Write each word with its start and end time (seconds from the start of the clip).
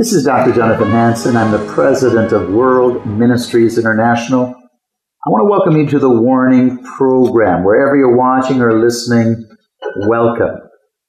This 0.00 0.14
is 0.14 0.24
Dr. 0.24 0.54
Jonathan 0.54 0.92
Hansen. 0.92 1.36
I'm 1.36 1.50
the 1.50 1.74
president 1.74 2.32
of 2.32 2.48
World 2.48 3.04
Ministries 3.04 3.76
International. 3.76 4.46
I 4.46 5.28
want 5.28 5.42
to 5.42 5.50
welcome 5.50 5.76
you 5.76 5.86
to 5.90 5.98
the 5.98 6.08
Warning 6.08 6.82
Program. 6.82 7.64
Wherever 7.64 7.94
you're 7.98 8.16
watching 8.16 8.62
or 8.62 8.80
listening, 8.80 9.46
welcome. 10.08 10.56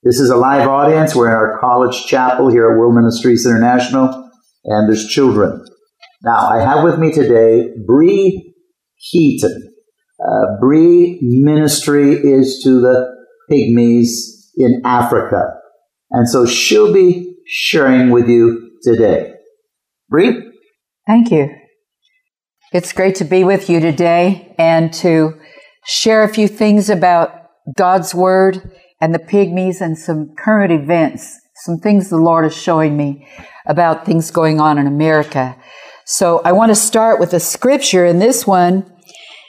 This 0.03 0.19
is 0.19 0.29
a 0.29 0.35
live 0.35 0.67
audience. 0.67 1.15
We're 1.15 1.27
in 1.27 1.33
our 1.33 1.57
college 1.61 2.05
chapel 2.05 2.51
here 2.51 2.69
at 2.69 2.77
World 2.77 2.93
Ministries 2.93 3.45
International, 3.45 4.29
and 4.65 4.89
there's 4.89 5.07
children. 5.07 5.65
Now, 6.21 6.49
I 6.49 6.59
have 6.59 6.83
with 6.83 6.99
me 6.99 7.13
today 7.13 7.69
Bree 7.87 8.53
Keyton. 9.09 9.73
Uh, 10.19 10.59
Bree 10.59 11.17
ministry 11.21 12.11
is 12.11 12.61
to 12.65 12.81
the 12.81 13.09
pygmies 13.49 14.09
in 14.57 14.81
Africa. 14.83 15.43
And 16.09 16.27
so 16.27 16.45
she'll 16.45 16.91
be 16.91 17.37
sharing 17.47 18.09
with 18.09 18.27
you 18.27 18.67
today. 18.83 19.33
Bree? 20.09 20.51
Thank 21.07 21.31
you. 21.31 21.55
It's 22.73 22.93
great 22.93 23.15
to 23.15 23.25
be 23.25 23.43
with 23.43 23.69
you 23.69 23.79
today 23.79 24.55
and 24.57 24.93
to 24.95 25.39
share 25.85 26.23
a 26.23 26.29
few 26.29 26.47
things 26.47 26.89
about 26.89 27.47
God's 27.77 28.15
Word 28.15 28.71
and 29.01 29.13
the 29.13 29.19
pygmies 29.19 29.81
and 29.81 29.97
some 29.97 30.33
current 30.37 30.71
events, 30.71 31.37
some 31.65 31.77
things 31.79 32.09
the 32.09 32.17
Lord 32.17 32.45
is 32.45 32.55
showing 32.55 32.95
me 32.95 33.27
about 33.65 34.05
things 34.05 34.31
going 34.31 34.61
on 34.61 34.77
in 34.77 34.87
America. 34.87 35.57
So 36.05 36.41
I 36.45 36.51
want 36.51 36.69
to 36.69 36.75
start 36.75 37.19
with 37.19 37.33
a 37.33 37.39
scripture, 37.39 38.05
and 38.05 38.21
this 38.21 38.47
one 38.47 38.85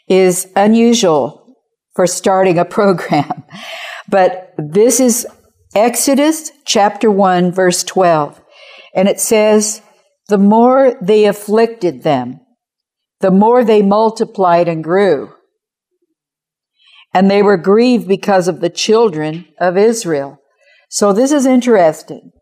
is 0.08 0.48
unusual 0.56 1.56
for 1.94 2.06
starting 2.06 2.58
a 2.58 2.64
program. 2.78 3.44
But 4.08 4.52
this 4.58 5.00
is 5.00 5.26
Exodus 5.74 6.50
chapter 6.66 7.10
1, 7.10 7.52
verse 7.52 7.84
12. 7.84 8.41
And 8.94 9.08
it 9.08 9.20
says, 9.20 9.82
the 10.28 10.38
more 10.38 10.96
they 11.00 11.24
afflicted 11.24 12.02
them, 12.02 12.40
the 13.20 13.30
more 13.30 13.64
they 13.64 13.82
multiplied 13.82 14.68
and 14.68 14.82
grew. 14.82 15.32
And 17.14 17.30
they 17.30 17.42
were 17.42 17.56
grieved 17.56 18.08
because 18.08 18.48
of 18.48 18.60
the 18.60 18.70
children 18.70 19.46
of 19.60 19.76
Israel. 19.76 20.38
So 20.88 21.12
this 21.12 21.32
is 21.32 21.46
interesting. 21.46 22.32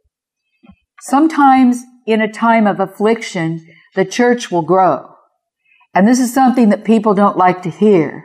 Sometimes 1.01 1.83
in 2.07 2.21
a 2.21 2.33
time 2.33 2.67
of 2.67 2.81
affliction, 2.81 3.67
the 3.95 4.05
church 4.05 4.51
will 4.51 4.63
grow. 4.63 5.15
And 5.95 6.07
this 6.07 6.21
is 6.21 6.33
something 6.33 6.69
that 6.69 6.85
people 6.85 7.15
don't 7.15 7.37
like 7.37 7.63
to 7.63 7.71
hear. 7.71 8.25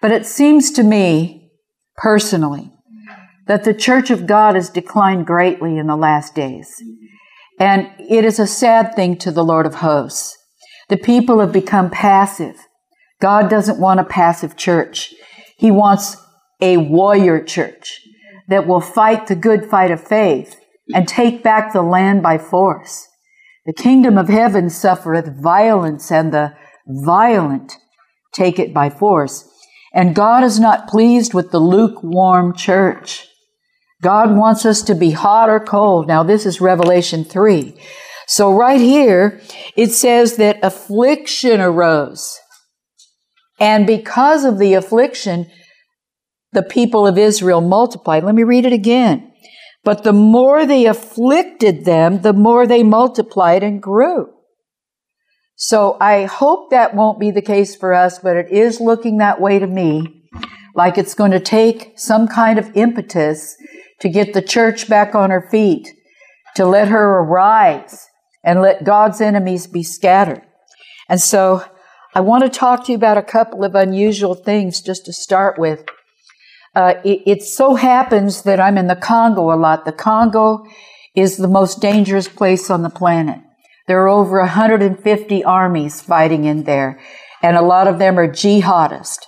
But 0.00 0.12
it 0.12 0.26
seems 0.26 0.70
to 0.72 0.82
me, 0.82 1.50
personally, 1.96 2.72
that 3.46 3.64
the 3.64 3.74
church 3.74 4.10
of 4.10 4.26
God 4.26 4.54
has 4.54 4.70
declined 4.70 5.26
greatly 5.26 5.78
in 5.78 5.86
the 5.86 5.96
last 5.96 6.34
days. 6.34 6.82
And 7.58 7.90
it 7.98 8.24
is 8.24 8.38
a 8.38 8.46
sad 8.46 8.94
thing 8.94 9.16
to 9.18 9.30
the 9.30 9.44
Lord 9.44 9.66
of 9.66 9.76
hosts. 9.76 10.36
The 10.88 10.96
people 10.96 11.40
have 11.40 11.52
become 11.52 11.90
passive. 11.90 12.56
God 13.20 13.50
doesn't 13.50 13.80
want 13.80 14.00
a 14.00 14.04
passive 14.04 14.56
church. 14.56 15.14
He 15.56 15.70
wants 15.70 16.16
a 16.60 16.76
warrior 16.76 17.42
church 17.42 18.00
that 18.48 18.66
will 18.66 18.80
fight 18.80 19.26
the 19.26 19.36
good 19.36 19.66
fight 19.66 19.90
of 19.90 20.06
faith 20.06 20.58
and 20.94 21.06
take 21.06 21.42
back 21.42 21.72
the 21.72 21.82
land 21.82 22.22
by 22.22 22.38
force. 22.38 23.06
The 23.66 23.72
kingdom 23.74 24.16
of 24.16 24.28
heaven 24.28 24.70
suffereth 24.70 25.42
violence 25.42 26.10
and 26.10 26.32
the 26.32 26.54
violent 26.86 27.76
take 28.32 28.58
it 28.58 28.72
by 28.72 28.88
force. 28.88 29.46
And 29.92 30.14
God 30.14 30.42
is 30.44 30.58
not 30.58 30.88
pleased 30.88 31.34
with 31.34 31.50
the 31.50 31.58
lukewarm 31.58 32.54
church. 32.54 33.27
God 34.02 34.36
wants 34.36 34.64
us 34.64 34.82
to 34.82 34.94
be 34.94 35.10
hot 35.10 35.48
or 35.48 35.58
cold. 35.58 36.06
Now, 36.06 36.22
this 36.22 36.46
is 36.46 36.60
Revelation 36.60 37.24
3. 37.24 37.74
So, 38.26 38.52
right 38.52 38.80
here, 38.80 39.40
it 39.76 39.90
says 39.90 40.36
that 40.36 40.58
affliction 40.62 41.60
arose. 41.60 42.38
And 43.58 43.86
because 43.86 44.44
of 44.44 44.58
the 44.58 44.74
affliction, 44.74 45.50
the 46.52 46.62
people 46.62 47.06
of 47.06 47.18
Israel 47.18 47.60
multiplied. 47.60 48.24
Let 48.24 48.34
me 48.34 48.44
read 48.44 48.64
it 48.64 48.72
again. 48.72 49.32
But 49.84 50.04
the 50.04 50.12
more 50.12 50.66
they 50.66 50.86
afflicted 50.86 51.84
them, 51.84 52.22
the 52.22 52.32
more 52.32 52.66
they 52.66 52.82
multiplied 52.82 53.62
and 53.62 53.82
grew. 53.82 54.28
So 55.56 55.96
I 56.00 56.26
hope 56.26 56.70
that 56.70 56.94
won't 56.94 57.18
be 57.18 57.30
the 57.30 57.42
case 57.42 57.74
for 57.74 57.92
us, 57.92 58.18
but 58.18 58.36
it 58.36 58.50
is 58.50 58.80
looking 58.80 59.18
that 59.18 59.40
way 59.40 59.58
to 59.58 59.66
me. 59.66 60.24
Like 60.74 60.98
it's 60.98 61.14
going 61.14 61.32
to 61.32 61.40
take 61.40 61.94
some 61.96 62.28
kind 62.28 62.58
of 62.58 62.70
impetus 62.76 63.56
to 64.00 64.08
get 64.08 64.32
the 64.32 64.42
church 64.42 64.88
back 64.88 65.14
on 65.14 65.30
her 65.30 65.48
feet, 65.50 65.88
to 66.56 66.66
let 66.66 66.88
her 66.88 67.18
arise 67.18 68.08
and 68.44 68.62
let 68.62 68.84
God's 68.84 69.20
enemies 69.20 69.66
be 69.66 69.82
scattered. 69.82 70.42
And 71.08 71.20
so 71.20 71.64
I 72.14 72.20
want 72.20 72.44
to 72.44 72.50
talk 72.50 72.86
to 72.86 72.92
you 72.92 72.96
about 72.96 73.18
a 73.18 73.22
couple 73.22 73.64
of 73.64 73.74
unusual 73.74 74.34
things 74.34 74.80
just 74.80 75.06
to 75.06 75.12
start 75.12 75.58
with. 75.58 75.84
Uh, 76.74 76.94
it, 77.04 77.22
it 77.26 77.42
so 77.42 77.74
happens 77.74 78.42
that 78.42 78.60
I'm 78.60 78.78
in 78.78 78.86
the 78.86 78.96
Congo 78.96 79.52
a 79.52 79.56
lot. 79.56 79.84
The 79.84 79.92
Congo 79.92 80.64
is 81.14 81.36
the 81.36 81.48
most 81.48 81.80
dangerous 81.80 82.28
place 82.28 82.70
on 82.70 82.82
the 82.82 82.90
planet. 82.90 83.40
There 83.88 84.00
are 84.02 84.08
over 84.08 84.38
150 84.40 85.44
armies 85.44 86.00
fighting 86.00 86.44
in 86.44 86.64
there, 86.64 87.00
and 87.42 87.56
a 87.56 87.62
lot 87.62 87.88
of 87.88 87.98
them 87.98 88.18
are 88.18 88.28
jihadists. 88.28 89.24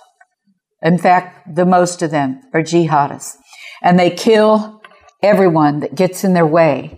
In 0.81 0.97
fact, 0.97 1.55
the 1.55 1.65
most 1.65 2.01
of 2.01 2.11
them 2.11 2.41
are 2.53 2.61
jihadists 2.61 3.40
and 3.81 3.97
they 3.97 4.09
kill 4.09 4.81
everyone 5.23 5.79
that 5.79 5.95
gets 5.95 6.23
in 6.23 6.33
their 6.33 6.45
way. 6.45 6.97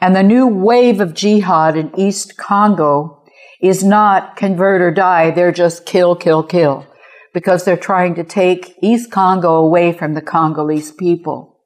And 0.00 0.16
the 0.16 0.22
new 0.22 0.46
wave 0.46 1.00
of 1.00 1.14
jihad 1.14 1.76
in 1.76 1.98
East 1.98 2.36
Congo 2.36 3.22
is 3.60 3.84
not 3.84 4.36
convert 4.36 4.80
or 4.80 4.90
die, 4.90 5.30
they're 5.30 5.52
just 5.52 5.86
kill, 5.86 6.16
kill, 6.16 6.42
kill, 6.42 6.86
because 7.32 7.64
they're 7.64 7.76
trying 7.76 8.16
to 8.16 8.24
take 8.24 8.76
East 8.82 9.10
Congo 9.10 9.54
away 9.54 9.92
from 9.92 10.14
the 10.14 10.22
Congolese 10.22 10.90
people. 10.90 11.60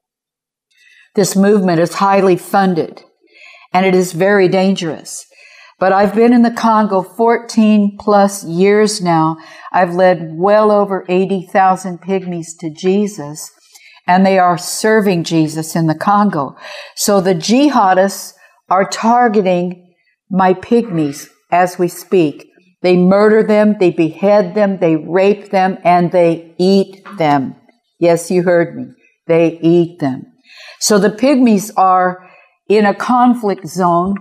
This 1.14 1.34
movement 1.34 1.80
is 1.80 1.94
highly 1.94 2.36
funded 2.36 3.02
and 3.72 3.86
it 3.86 3.94
is 3.94 4.12
very 4.12 4.48
dangerous. 4.48 5.24
But 5.78 5.92
I've 5.92 6.14
been 6.14 6.32
in 6.32 6.42
the 6.42 6.50
Congo 6.50 7.02
14 7.02 7.96
plus 7.98 8.44
years 8.44 9.02
now. 9.02 9.36
I've 9.72 9.94
led 9.94 10.30
well 10.34 10.70
over 10.70 11.04
80,000 11.08 12.00
pygmies 12.00 12.48
to 12.60 12.70
Jesus 12.70 13.50
and 14.06 14.24
they 14.24 14.38
are 14.38 14.58
serving 14.58 15.24
Jesus 15.24 15.74
in 15.74 15.86
the 15.86 15.94
Congo. 15.94 16.56
So 16.94 17.20
the 17.20 17.34
jihadists 17.34 18.34
are 18.68 18.88
targeting 18.88 19.94
my 20.30 20.54
pygmies 20.54 21.28
as 21.50 21.78
we 21.78 21.88
speak. 21.88 22.50
They 22.82 22.96
murder 22.96 23.42
them, 23.42 23.76
they 23.80 23.90
behead 23.90 24.54
them, 24.54 24.78
they 24.78 24.96
rape 24.96 25.50
them, 25.50 25.78
and 25.82 26.12
they 26.12 26.54
eat 26.58 27.04
them. 27.18 27.56
Yes, 27.98 28.30
you 28.30 28.42
heard 28.42 28.76
me. 28.76 28.92
They 29.26 29.58
eat 29.60 29.98
them. 29.98 30.32
So 30.78 30.98
the 30.98 31.10
pygmies 31.10 31.72
are 31.76 32.28
in 32.68 32.86
a 32.86 32.94
conflict 32.94 33.66
zone, 33.66 34.16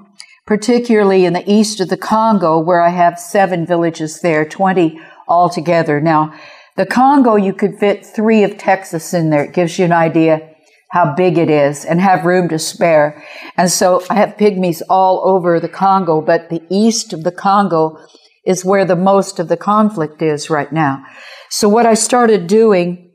particularly 0.46 1.26
in 1.26 1.34
the 1.34 1.52
east 1.52 1.80
of 1.80 1.90
the 1.90 1.98
Congo, 1.98 2.60
where 2.60 2.82
I 2.82 2.90
have 2.90 3.20
seven 3.20 3.66
villages 3.66 4.22
there, 4.22 4.46
20 4.46 5.00
altogether. 5.28 6.00
Now, 6.00 6.34
the 6.76 6.86
Congo, 6.86 7.36
you 7.36 7.54
could 7.54 7.80
fit 7.80 8.06
three 8.06 8.44
of 8.44 8.58
Texas 8.58 9.14
in 9.14 9.30
there. 9.30 9.44
It 9.44 9.54
gives 9.54 9.80
you 9.80 9.86
an 9.86 9.94
idea 9.94 10.56
how 10.92 11.14
big 11.16 11.38
it 11.38 11.50
is 11.50 11.84
and 11.84 12.00
have 12.00 12.26
room 12.26 12.48
to 12.50 12.60
spare. 12.60 13.24
And 13.58 13.72
so 13.72 14.04
I 14.10 14.16
have 14.16 14.38
pygmies 14.38 14.82
all 14.90 15.22
over 15.26 15.60
the 15.60 15.70
Congo, 15.70 16.22
but 16.22 16.50
the 16.50 16.62
east 16.70 17.14
of 17.14 17.24
the 17.24 17.32
Congo 17.32 17.98
is 18.46 18.64
where 18.64 18.86
the 18.86 18.96
most 18.96 19.40
of 19.40 19.48
the 19.48 19.58
conflict 19.58 20.22
is 20.22 20.50
right 20.50 20.72
now. 20.72 21.04
So 21.50 21.68
what 21.68 21.86
I 21.86 21.96
started 21.96 22.48
doing 22.48 23.12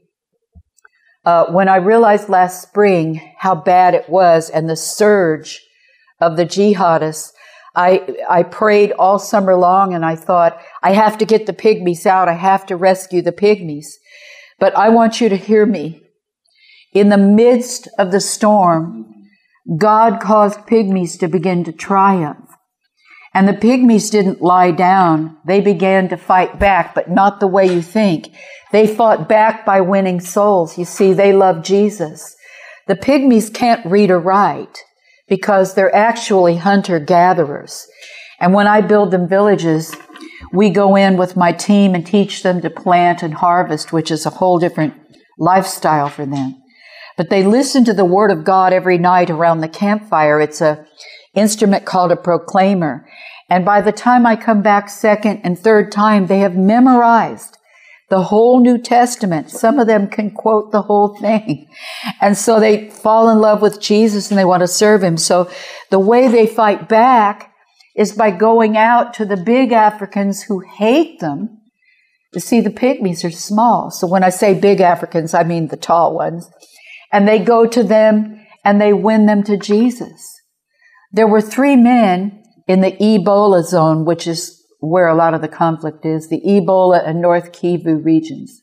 uh, 1.25 1.47
when 1.47 1.69
I 1.69 1.77
realized 1.77 2.29
last 2.29 2.63
spring 2.63 3.35
how 3.39 3.55
bad 3.55 3.95
it 3.95 4.09
was 4.09 4.51
and 4.51 4.69
the 4.69 4.77
surge 4.77 5.61
of 6.21 6.37
the 6.37 6.47
jihadists, 6.47 7.33
I, 7.75 8.17
I 8.29 8.43
prayed 8.43 8.93
all 8.93 9.19
summer 9.19 9.55
long 9.55 9.95
and 9.95 10.05
I 10.05 10.17
thought, 10.17 10.61
I 10.83 10.93
have 10.93 11.19
to 11.19 11.25
get 11.25 11.47
the 11.47 11.53
pygmies 11.53 12.07
out. 12.07 12.29
I 12.29 12.35
have 12.35 12.67
to 12.67 12.77
rescue 12.77 13.23
the 13.23 13.33
pygmies. 13.33 13.87
But 14.59 14.77
I 14.77 14.89
want 14.89 15.21
you 15.21 15.29
to 15.29 15.37
hear 15.37 15.65
me. 15.65 16.03
In 16.93 17.09
the 17.09 17.19
midst 17.19 17.89
of 17.99 18.11
the 18.11 18.21
storm, 18.21 19.15
God 19.79 20.21
caused 20.21 20.61
pygmies 20.61 21.19
to 21.21 21.29
begin 21.29 21.65
to 21.65 21.73
triumph. 21.73 22.49
And 23.33 23.47
the 23.47 23.53
pygmies 23.53 24.11
didn't 24.11 24.43
lie 24.43 24.73
down. 24.73 25.37
They 25.47 25.61
began 25.61 26.09
to 26.09 26.17
fight 26.17 26.59
back, 26.59 26.95
but 26.97 27.09
not 27.09 27.39
the 27.39 27.47
way 27.47 27.73
you 27.73 27.81
think. 27.81 28.35
They 28.73 28.89
fought 28.89 29.29
back 29.29 29.65
by 29.65 29.81
winning 29.81 30.19
souls. 30.19 30.77
You 30.77 30.85
see, 30.85 31.13
they 31.13 31.33
love 31.33 31.63
Jesus. 31.63 32.35
The 32.89 32.97
pygmies 32.97 33.55
can't 33.55 33.87
read 33.87 34.11
or 34.11 34.19
write 34.19 34.83
because 35.31 35.73
they're 35.73 35.95
actually 35.95 36.57
hunter 36.57 36.99
gatherers. 36.99 37.87
And 38.41 38.53
when 38.53 38.67
I 38.67 38.83
build 38.83 39.13
them 39.13 39.29
villages, 39.29 39.95
we 40.53 40.69
go 40.71 40.97
in 40.97 41.17
with 41.17 41.37
my 41.37 41.53
team 41.53 41.95
and 41.95 42.05
teach 42.05 42.43
them 42.43 42.61
to 42.61 42.69
plant 42.69 43.23
and 43.23 43.33
harvest, 43.33 43.93
which 43.93 44.11
is 44.11 44.27
a 44.27 44.31
whole 44.31 44.59
different 44.59 44.95
lifestyle 45.39 46.09
for 46.09 46.27
them. 46.27 46.61
But 47.17 47.31
they 47.31 47.45
listen 47.45 47.85
to 47.85 47.95
the 47.95 48.05
word 48.05 48.31
of 48.31 48.45
God 48.45 48.73
every 48.73 48.99
night 48.99 49.31
around 49.31 49.61
the 49.61 49.69
campfire. 49.69 50.41
It's 50.41 50.61
a 50.61 50.85
instrument 51.35 51.85
called 51.85 52.11
a 52.11 52.17
proclaimer. 52.17 53.07
And 53.49 53.65
by 53.65 53.83
the 53.83 53.93
time 53.93 54.27
I 54.27 54.37
come 54.37 54.63
back 54.63 54.89
second 54.89 55.43
and 55.45 55.59
third 55.59 55.93
time, 55.93 56.27
they 56.27 56.41
have 56.41 56.57
memorized 56.57 57.57
the 58.11 58.25
whole 58.25 58.61
New 58.61 58.77
Testament. 58.77 59.51
Some 59.51 59.79
of 59.79 59.87
them 59.87 60.09
can 60.09 60.33
quote 60.33 60.73
the 60.73 60.83
whole 60.83 61.17
thing. 61.17 61.69
And 62.21 62.37
so 62.37 62.59
they 62.59 62.91
fall 62.91 63.31
in 63.31 63.39
love 63.39 63.63
with 63.63 63.81
Jesus 63.81 64.31
and 64.31 64.39
they 64.39 64.45
want 64.45 64.63
to 64.63 64.69
serve 64.69 65.03
him. 65.03 65.17
So 65.17 65.49
the 65.91 66.01
way 66.01 66.29
they 66.29 66.47
fight 66.47 66.89
back 66.89 67.55
is 67.97 68.13
by 68.13 68.33
going 68.33 68.77
out 68.77 69.15
to 69.15 69.25
the 69.25 69.37
big 69.37 69.73
Africans 69.73 70.43
who 70.43 70.61
hate 70.61 71.21
them. 71.21 71.61
You 72.35 72.41
see, 72.41 72.61
the 72.61 72.71
pygmies 72.71 73.25
are 73.25 73.31
small. 73.31 73.91
So 73.91 74.07
when 74.07 74.25
I 74.25 74.31
say 74.31 74.59
big 74.59 74.81
Africans, 74.81 75.33
I 75.33 75.45
mean 75.45 75.69
the 75.69 75.77
tall 75.77 76.15
ones. 76.15 76.51
And 77.13 77.27
they 77.29 77.39
go 77.39 77.67
to 77.67 77.83
them 77.83 78.45
and 78.65 78.81
they 78.81 78.93
win 78.93 79.27
them 79.27 79.45
to 79.45 79.57
Jesus. 79.57 80.41
There 81.13 81.29
were 81.29 81.41
three 81.41 81.77
men 81.77 82.43
in 82.67 82.81
the 82.81 82.93
Ebola 82.93 83.65
zone, 83.65 84.05
which 84.05 84.27
is 84.27 84.60
where 84.81 85.07
a 85.07 85.15
lot 85.15 85.35
of 85.35 85.43
the 85.43 85.49
conflict 85.49 86.05
is, 86.05 86.29
the 86.29 86.41
Ebola 86.41 87.07
and 87.07 87.21
North 87.21 87.53
Kivu 87.53 88.05
regions. 88.05 88.63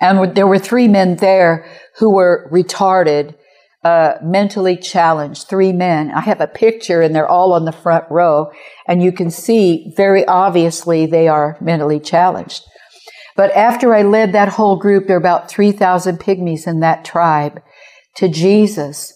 And 0.00 0.34
there 0.34 0.46
were 0.46 0.58
three 0.58 0.88
men 0.88 1.16
there 1.16 1.66
who 1.98 2.14
were 2.14 2.48
retarded, 2.52 3.34
uh, 3.82 4.14
mentally 4.22 4.76
challenged, 4.76 5.48
three 5.48 5.72
men. 5.72 6.10
I 6.10 6.20
have 6.20 6.40
a 6.40 6.46
picture 6.46 7.00
and 7.00 7.14
they're 7.14 7.28
all 7.28 7.52
on 7.52 7.64
the 7.64 7.72
front 7.72 8.04
row 8.10 8.50
and 8.86 9.02
you 9.02 9.12
can 9.12 9.30
see 9.30 9.92
very 9.96 10.24
obviously 10.26 11.06
they 11.06 11.28
are 11.28 11.56
mentally 11.60 12.00
challenged. 12.00 12.62
But 13.36 13.52
after 13.52 13.94
I 13.94 14.02
led 14.02 14.32
that 14.32 14.50
whole 14.50 14.76
group, 14.76 15.06
there 15.06 15.16
are 15.16 15.20
about 15.20 15.50
3,000 15.50 16.18
pygmies 16.18 16.66
in 16.66 16.80
that 16.80 17.04
tribe 17.04 17.60
to 18.16 18.28
Jesus. 18.28 19.12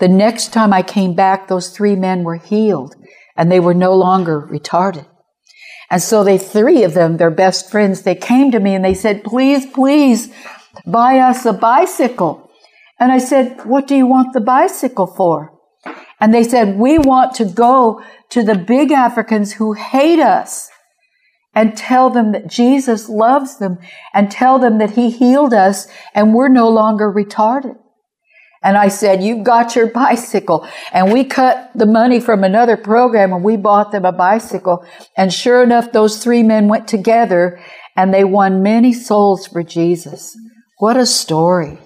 The 0.00 0.08
next 0.08 0.52
time 0.52 0.72
I 0.72 0.82
came 0.82 1.14
back, 1.14 1.48
those 1.48 1.70
three 1.70 1.94
men 1.94 2.22
were 2.22 2.36
healed 2.36 2.94
and 3.38 3.50
they 3.50 3.60
were 3.60 3.72
no 3.72 3.94
longer 3.94 4.42
retarded. 4.42 5.06
And 5.90 6.02
so 6.02 6.22
they, 6.22 6.36
three 6.36 6.82
of 6.82 6.92
them, 6.92 7.16
their 7.16 7.30
best 7.30 7.70
friends, 7.70 8.02
they 8.02 8.16
came 8.16 8.50
to 8.50 8.60
me 8.60 8.74
and 8.74 8.84
they 8.84 8.92
said, 8.92 9.24
please, 9.24 9.64
please 9.64 10.30
buy 10.84 11.20
us 11.20 11.46
a 11.46 11.52
bicycle. 11.54 12.50
And 13.00 13.10
I 13.12 13.18
said, 13.18 13.64
what 13.64 13.86
do 13.86 13.94
you 13.94 14.06
want 14.06 14.34
the 14.34 14.40
bicycle 14.40 15.06
for? 15.06 15.54
And 16.20 16.34
they 16.34 16.42
said, 16.42 16.76
we 16.76 16.98
want 16.98 17.34
to 17.36 17.44
go 17.44 18.02
to 18.30 18.42
the 18.42 18.56
big 18.56 18.90
Africans 18.90 19.54
who 19.54 19.72
hate 19.72 20.20
us 20.20 20.68
and 21.54 21.76
tell 21.76 22.10
them 22.10 22.32
that 22.32 22.48
Jesus 22.48 23.08
loves 23.08 23.58
them 23.58 23.78
and 24.12 24.30
tell 24.30 24.58
them 24.58 24.78
that 24.78 24.90
he 24.90 25.10
healed 25.10 25.54
us 25.54 25.86
and 26.12 26.34
we're 26.34 26.48
no 26.48 26.68
longer 26.68 27.10
retarded. 27.10 27.76
And 28.62 28.76
I 28.76 28.88
said, 28.88 29.22
you've 29.22 29.44
got 29.44 29.76
your 29.76 29.86
bicycle. 29.86 30.66
And 30.92 31.12
we 31.12 31.24
cut 31.24 31.70
the 31.74 31.86
money 31.86 32.18
from 32.20 32.42
another 32.42 32.76
program 32.76 33.32
and 33.32 33.44
we 33.44 33.56
bought 33.56 33.92
them 33.92 34.04
a 34.04 34.12
bicycle. 34.12 34.84
And 35.16 35.32
sure 35.32 35.62
enough, 35.62 35.92
those 35.92 36.22
three 36.22 36.42
men 36.42 36.68
went 36.68 36.88
together 36.88 37.60
and 37.96 38.12
they 38.12 38.24
won 38.24 38.62
many 38.62 38.92
souls 38.92 39.46
for 39.46 39.62
Jesus. 39.62 40.36
What 40.78 40.96
a 40.96 41.06
story. 41.06 41.78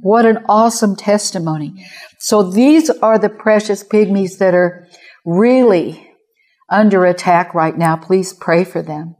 What 0.00 0.26
an 0.26 0.44
awesome 0.48 0.94
testimony. 0.94 1.84
So 2.20 2.48
these 2.48 2.88
are 2.88 3.18
the 3.18 3.28
precious 3.28 3.82
pygmies 3.82 4.38
that 4.38 4.54
are 4.54 4.86
really 5.24 6.08
under 6.70 7.04
attack 7.04 7.54
right 7.54 7.76
now. 7.76 7.96
Please 7.96 8.32
pray 8.32 8.64
for 8.64 8.82
them. 8.82 9.16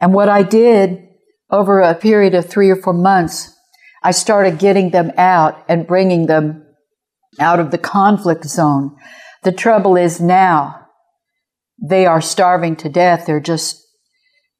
And 0.00 0.12
what 0.12 0.28
I 0.28 0.42
did 0.42 1.02
over 1.50 1.80
a 1.80 1.94
period 1.94 2.34
of 2.34 2.46
three 2.46 2.70
or 2.70 2.76
four 2.76 2.92
months 2.92 3.55
I 4.06 4.12
started 4.12 4.60
getting 4.60 4.90
them 4.90 5.10
out 5.18 5.64
and 5.68 5.84
bringing 5.84 6.26
them 6.26 6.64
out 7.40 7.58
of 7.58 7.72
the 7.72 7.78
conflict 7.78 8.44
zone. 8.44 8.94
The 9.42 9.50
trouble 9.50 9.96
is 9.96 10.20
now 10.20 10.86
they 11.82 12.06
are 12.06 12.20
starving 12.20 12.76
to 12.76 12.88
death. 12.88 13.26
They're 13.26 13.40
just 13.40 13.84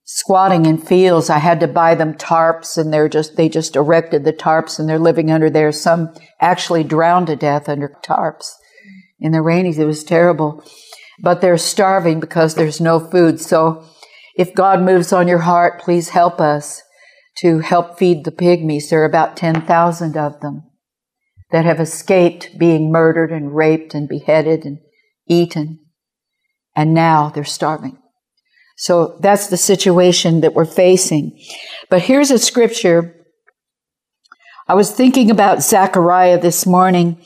squatting 0.05 0.67
in 0.67 0.79
fields. 0.79 1.31
I 1.31 1.39
had 1.39 1.61
to 1.61 1.69
buy 1.69 1.95
them 1.95 2.15
tarps 2.15 2.77
and 2.77 2.93
they're 2.93 3.09
just, 3.09 3.37
they 3.37 3.49
just 3.49 3.77
erected 3.77 4.25
the 4.25 4.33
tarps 4.33 4.81
and 4.81 4.89
they're 4.89 4.99
living 4.99 5.31
under 5.31 5.49
there. 5.49 5.71
Some 5.71 6.13
actually 6.41 6.83
drowned 6.83 7.29
to 7.29 7.37
death 7.37 7.69
under 7.69 7.97
tarps 8.03 8.51
in 9.21 9.31
the 9.31 9.39
rainies. 9.39 9.79
It 9.79 9.87
was 9.87 10.03
terrible, 10.03 10.65
but 11.21 11.41
they're 11.41 11.57
starving 11.57 12.19
because 12.19 12.57
there's 12.57 12.81
no 12.81 12.99
food. 12.99 13.41
So 13.41 13.85
if 14.37 14.57
God 14.57 14.83
moves 14.83 15.13
on 15.13 15.29
your 15.29 15.39
heart, 15.39 15.81
please 15.81 16.09
help 16.09 16.41
us 16.41 16.83
to 17.39 17.59
help 17.61 17.99
feed 17.99 18.25
the 18.25 18.33
pygmies. 18.33 18.89
There 18.89 19.03
are 19.03 19.07
about 19.07 19.37
10,000 19.37 20.17
of 20.17 20.41
them 20.41 20.65
that 21.51 21.65
have 21.65 21.81
escaped 21.81 22.59
being 22.59 22.91
murdered 22.91 23.31
and 23.31 23.55
raped 23.55 23.95
and 23.95 24.09
beheaded 24.09 24.65
and 24.65 24.79
eaten. 25.29 25.81
And 26.75 26.93
now 26.93 27.31
they're 27.31 27.45
starving. 27.45 27.99
So 28.77 29.19
that's 29.21 29.47
the 29.47 29.57
situation 29.57 30.43
that 30.43 30.55
we're 30.55 30.67
facing. 30.67 31.39
But 31.89 32.03
here's 32.03 32.31
a 32.31 32.39
scripture. 32.39 33.15
I 34.69 34.75
was 34.75 34.91
thinking 34.91 35.31
about 35.31 35.63
Zechariah 35.63 36.41
this 36.41 36.67
morning, 36.67 37.23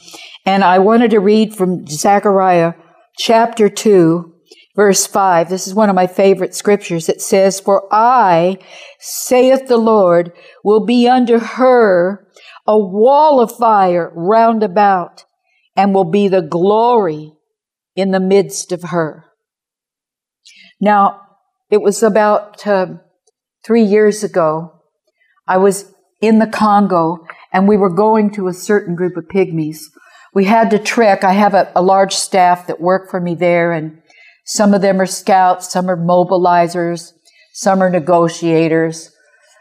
and 0.47 0.63
I 0.63 0.79
wanted 0.79 1.11
to 1.11 1.19
read 1.19 1.55
from 1.55 1.87
Zechariah 1.87 2.75
chapter 3.19 3.69
2, 3.69 4.30
verse 4.77 5.07
5. 5.07 5.49
This 5.49 5.67
is 5.67 5.75
one 5.75 5.89
of 5.89 5.97
my 5.97 6.07
favorite 6.07 6.55
scriptures. 6.55 7.09
It 7.09 7.21
says, 7.21 7.61
For 7.61 7.89
I, 7.93 8.59
saith 8.99 9.69
the 9.69 9.77
Lord, 9.77 10.33
will 10.65 10.85
be 10.85 11.09
under 11.09 11.39
her 11.39 12.27
a 12.67 12.79
wall 12.79 13.41
of 13.41 13.57
fire 13.57 14.13
round 14.15 14.63
about, 14.63 15.25
and 15.77 15.95
will 15.95 16.05
be 16.05 16.29
the 16.29 16.43
glory 16.43 17.33
in 17.97 18.11
the 18.11 18.21
midst 18.21 18.71
of 18.73 18.83
her. 18.85 19.25
Now, 20.81 21.21
it 21.71 21.83
was 21.83 22.03
about 22.03 22.67
uh, 22.67 22.87
three 23.65 23.83
years 23.83 24.23
ago. 24.25 24.83
I 25.47 25.57
was 25.57 25.93
in 26.21 26.39
the 26.39 26.47
Congo, 26.47 27.27
and 27.53 27.67
we 27.67 27.77
were 27.77 27.93
going 27.93 28.31
to 28.33 28.49
a 28.49 28.55
certain 28.55 28.95
group 28.95 29.17
of 29.17 29.25
pygmies. 29.25 29.81
We 30.33 30.45
had 30.45 30.71
to 30.71 30.79
trek. 30.79 31.25
I 31.25 31.33
have 31.33 31.55
a, 31.55 31.73
a 31.75 31.83
large 31.83 32.15
staff 32.15 32.67
that 32.67 32.81
work 32.81 33.11
for 33.11 33.21
me 33.21 33.35
there, 33.35 33.73
and 33.73 34.00
some 34.51 34.75
of 34.75 34.83
them 34.83 35.01
are 35.01 35.07
scouts, 35.07 35.71
some 35.71 35.89
are 35.89 35.97
mobilizers, 35.97 37.13
some 37.53 37.81
are 37.81 37.89
negotiators, 37.89 39.13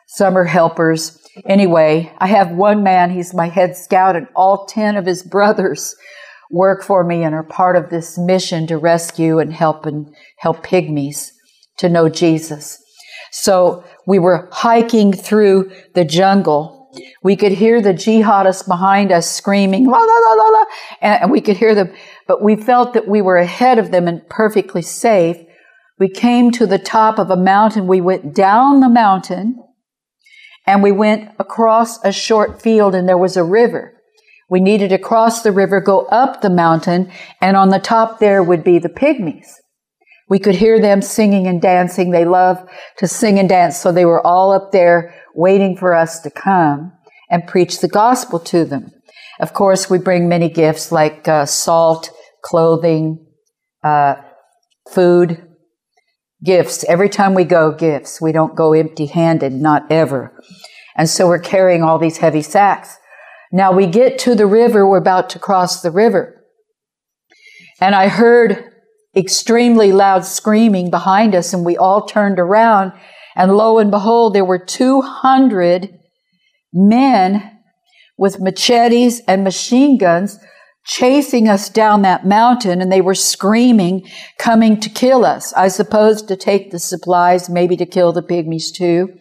some 0.07 0.35
are 0.35 0.45
helpers. 0.45 1.19
Anyway, 1.45 2.11
I 2.17 2.25
have 2.25 2.49
one 2.49 2.81
man, 2.81 3.11
he's 3.11 3.31
my 3.31 3.49
head 3.49 3.77
scout, 3.77 4.15
and 4.15 4.27
all 4.35 4.65
10 4.65 4.97
of 4.97 5.05
his 5.05 5.21
brothers 5.31 5.95
work 6.49 6.81
for 6.83 7.03
me 7.03 7.21
and 7.21 7.35
are 7.35 7.43
part 7.43 7.75
of 7.75 7.91
this 7.91 8.17
mission 8.17 8.65
to 8.65 8.79
rescue 8.79 9.37
and 9.37 9.53
help 9.53 9.85
and 9.85 10.11
help 10.37 10.65
pygmies 10.65 11.29
to 11.77 11.87
know 11.87 12.09
Jesus. 12.09 12.83
So 13.31 13.83
we 14.07 14.17
were 14.17 14.49
hiking 14.51 15.13
through 15.13 15.71
the 15.93 16.03
jungle. 16.03 16.78
We 17.21 17.35
could 17.35 17.51
hear 17.51 17.81
the 17.81 17.93
jihadists 17.93 18.67
behind 18.67 19.11
us 19.11 19.29
screaming, 19.29 19.85
la 19.85 19.99
la 19.99 20.05
la 20.05 20.33
la 20.33 20.49
la, 20.49 20.65
and 21.01 21.31
we 21.31 21.41
could 21.41 21.57
hear 21.57 21.75
them 21.75 21.93
but 22.29 22.43
we 22.43 22.55
felt 22.55 22.93
that 22.93 23.07
we 23.07 23.23
were 23.23 23.37
ahead 23.37 23.79
of 23.79 23.89
them 23.89 24.07
and 24.07 24.29
perfectly 24.29 24.83
safe. 24.83 25.37
We 25.97 26.09
came 26.09 26.51
to 26.51 26.67
the 26.67 26.77
top 26.77 27.17
of 27.17 27.31
a 27.31 27.35
mountain. 27.35 27.87
We 27.87 28.01
went 28.01 28.35
down 28.35 28.81
the 28.81 28.87
mountain 28.87 29.57
and 30.67 30.83
we 30.83 30.91
went 30.91 31.31
across 31.39 31.97
a 32.05 32.11
short 32.11 32.61
field 32.61 32.93
and 32.93 33.09
there 33.09 33.17
was 33.17 33.35
a 33.35 33.43
river. 33.43 33.99
We 34.47 34.59
needed 34.59 34.89
to 34.89 34.99
cross 34.99 35.41
the 35.41 35.51
river, 35.51 35.81
go 35.81 36.05
up 36.05 36.41
the 36.41 36.51
mountain, 36.51 37.11
and 37.41 37.57
on 37.57 37.69
the 37.69 37.79
top 37.79 38.19
there 38.19 38.43
would 38.43 38.63
be 38.63 38.77
the 38.77 38.89
pygmies. 38.89 39.47
We 40.29 40.39
could 40.39 40.55
hear 40.55 40.79
them 40.79 41.01
singing 41.01 41.47
and 41.47 41.61
dancing. 41.61 42.11
They 42.11 42.25
love 42.25 42.67
to 42.97 43.07
sing 43.07 43.39
and 43.39 43.49
dance, 43.49 43.77
so 43.77 43.91
they 43.91 44.05
were 44.05 44.25
all 44.25 44.51
up 44.51 44.71
there 44.71 45.15
waiting 45.33 45.75
for 45.75 45.95
us 45.95 46.19
to 46.21 46.29
come 46.29 46.93
and 47.29 47.47
preach 47.47 47.79
the 47.79 47.87
gospel 47.87 48.39
to 48.39 48.63
them. 48.63 48.91
Of 49.39 49.53
course, 49.53 49.89
we 49.89 49.97
bring 49.97 50.29
many 50.29 50.49
gifts 50.49 50.91
like 50.91 51.27
uh, 51.27 51.45
salt 51.45 52.11
clothing, 52.43 53.25
uh, 53.83 54.15
food, 54.91 55.45
gifts. 56.43 56.83
Every 56.85 57.09
time 57.09 57.33
we 57.33 57.43
go, 57.43 57.71
gifts. 57.71 58.21
We 58.21 58.31
don't 58.31 58.55
go 58.55 58.73
empty 58.73 59.07
handed, 59.07 59.53
not 59.53 59.91
ever. 59.91 60.41
And 60.95 61.09
so 61.09 61.27
we're 61.27 61.39
carrying 61.39 61.83
all 61.83 61.99
these 61.99 62.17
heavy 62.17 62.41
sacks. 62.41 62.97
Now 63.51 63.71
we 63.71 63.87
get 63.87 64.19
to 64.19 64.35
the 64.35 64.45
river, 64.45 64.87
we're 64.87 64.97
about 64.97 65.29
to 65.31 65.39
cross 65.39 65.81
the 65.81 65.91
river. 65.91 66.45
And 67.81 67.95
I 67.95 68.09
heard 68.09 68.68
extremely 69.15 69.91
loud 69.91 70.25
screaming 70.25 70.89
behind 70.89 71.35
us, 71.35 71.53
and 71.53 71.65
we 71.65 71.77
all 71.77 72.05
turned 72.05 72.39
around. 72.39 72.93
And 73.35 73.55
lo 73.55 73.79
and 73.79 73.91
behold, 73.91 74.33
there 74.33 74.45
were 74.45 74.59
200 74.59 75.97
men 76.73 77.59
with 78.17 78.39
machetes 78.39 79.21
and 79.27 79.43
machine 79.43 79.97
guns 79.97 80.37
chasing 80.85 81.47
us 81.47 81.69
down 81.69 82.01
that 82.01 82.25
mountain 82.25 82.81
and 82.81 82.91
they 82.91 83.01
were 83.01 83.15
screaming, 83.15 84.07
coming 84.37 84.79
to 84.79 84.89
kill 84.89 85.23
us. 85.23 85.53
I 85.53 85.67
suppose 85.67 86.21
to 86.23 86.35
take 86.35 86.71
the 86.71 86.79
supplies, 86.79 87.49
maybe 87.49 87.77
to 87.77 87.85
kill 87.85 88.11
the 88.11 88.23
pygmies 88.23 88.73
too. 88.73 89.13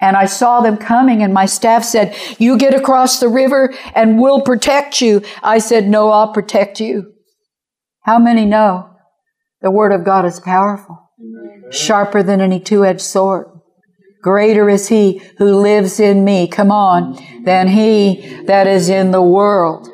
And 0.00 0.16
I 0.16 0.26
saw 0.26 0.60
them 0.60 0.76
coming 0.76 1.22
and 1.22 1.32
my 1.32 1.46
staff 1.46 1.84
said, 1.84 2.16
you 2.38 2.58
get 2.58 2.74
across 2.74 3.20
the 3.20 3.28
river 3.28 3.74
and 3.94 4.20
we'll 4.20 4.42
protect 4.42 5.00
you. 5.00 5.22
I 5.42 5.58
said, 5.58 5.86
no, 5.86 6.10
I'll 6.10 6.32
protect 6.32 6.80
you. 6.80 7.12
How 8.02 8.18
many 8.18 8.44
know 8.44 8.95
the 9.62 9.70
Word 9.70 9.92
of 9.92 10.04
God 10.04 10.24
is 10.24 10.40
powerful, 10.40 11.10
sharper 11.70 12.22
than 12.22 12.40
any 12.40 12.60
two 12.60 12.84
edged 12.84 13.00
sword? 13.00 13.46
Greater 14.22 14.68
is 14.68 14.88
He 14.88 15.22
who 15.38 15.56
lives 15.56 16.00
in 16.00 16.24
me, 16.24 16.48
come 16.48 16.70
on, 16.70 17.18
than 17.44 17.68
He 17.68 18.42
that 18.46 18.66
is 18.66 18.88
in 18.88 19.10
the 19.10 19.22
world. 19.22 19.88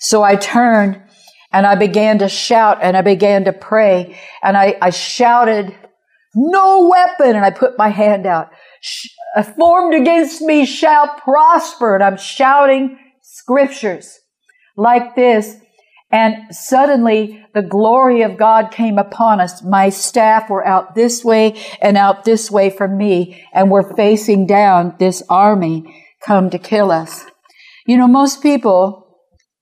So 0.00 0.22
I 0.22 0.36
turned 0.36 1.00
and 1.52 1.66
I 1.66 1.74
began 1.74 2.18
to 2.18 2.28
shout 2.28 2.78
and 2.82 2.96
I 2.96 3.02
began 3.02 3.44
to 3.44 3.52
pray 3.52 4.18
and 4.42 4.56
I, 4.56 4.76
I 4.80 4.90
shouted, 4.90 5.74
no 6.34 6.88
weapon. 6.88 7.36
And 7.36 7.44
I 7.44 7.50
put 7.50 7.78
my 7.78 7.88
hand 7.88 8.26
out. 8.26 8.50
Formed 9.56 9.94
against 9.94 10.42
me 10.42 10.64
shall 10.64 11.08
prosper. 11.18 11.94
And 11.94 12.04
I'm 12.04 12.16
shouting 12.16 12.98
scriptures 13.22 14.18
like 14.76 15.14
this. 15.14 15.56
And 16.12 16.36
suddenly 16.50 17.44
the 17.54 17.62
glory 17.62 18.22
of 18.22 18.36
God 18.36 18.72
came 18.72 18.98
upon 18.98 19.40
us. 19.40 19.62
My 19.62 19.90
staff 19.90 20.50
were 20.50 20.66
out 20.66 20.94
this 20.94 21.24
way 21.24 21.60
and 21.80 21.96
out 21.96 22.24
this 22.24 22.50
way 22.50 22.68
from 22.70 22.96
me, 22.96 23.46
and 23.52 23.70
we're 23.70 23.94
facing 23.94 24.46
down 24.46 24.96
this 24.98 25.22
army 25.28 26.04
come 26.24 26.50
to 26.50 26.58
kill 26.58 26.90
us. 26.90 27.24
You 27.86 27.96
know, 27.96 28.08
most 28.08 28.42
people, 28.42 29.18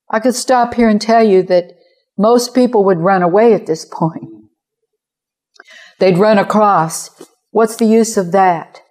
I 0.09 0.19
could 0.19 0.35
stop 0.35 0.73
here 0.73 0.89
and 0.89 0.99
tell 0.99 1.23
you 1.23 1.43
that 1.43 1.71
most 2.17 2.53
people 2.53 2.83
would 2.85 2.99
run 2.99 3.21
away 3.21 3.53
at 3.53 3.65
this 3.65 3.85
point. 3.85 4.25
They'd 5.99 6.17
run 6.17 6.37
across. 6.37 7.25
What's 7.51 7.75
the 7.75 7.85
use 7.85 8.17
of 8.17 8.31
that? 8.31 8.81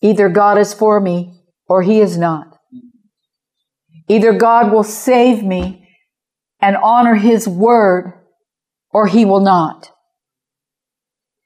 Either 0.00 0.28
God 0.28 0.58
is 0.58 0.72
for 0.72 1.00
me 1.00 1.40
or 1.68 1.82
He 1.82 2.00
is 2.00 2.16
not. 2.16 2.58
Either 4.08 4.32
God 4.32 4.72
will 4.72 4.84
save 4.84 5.42
me 5.42 5.85
and 6.60 6.76
honor 6.76 7.14
His 7.14 7.46
word 7.48 8.12
or 8.92 9.06
He 9.06 9.24
will 9.24 9.40
not. 9.40 9.90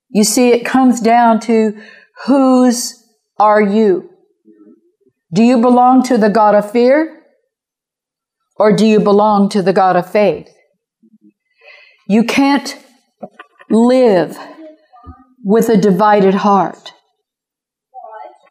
You 0.09 0.25
see, 0.25 0.51
it 0.51 0.65
comes 0.65 1.01
down 1.01 1.41
to 1.41 1.81
whose 2.27 3.05
are 3.39 3.63
you? 3.63 4.11
Do 5.33 5.43
you 5.43 5.61
belong 5.61 6.03
to 6.05 6.19
the 6.19 6.31
God 6.31 6.55
of 6.55 6.71
fear 6.71 7.23
or 8.57 8.77
do 8.77 8.87
you 8.87 9.01
belong 9.01 9.49
to 9.51 9.63
the 9.63 9.73
God 9.73 9.97
of 9.97 10.11
faith? 10.11 10.49
You 12.09 12.25
can't 12.25 12.77
live 13.71 14.37
with 15.45 15.69
a 15.69 15.77
divided 15.77 16.35
heart. 16.35 16.93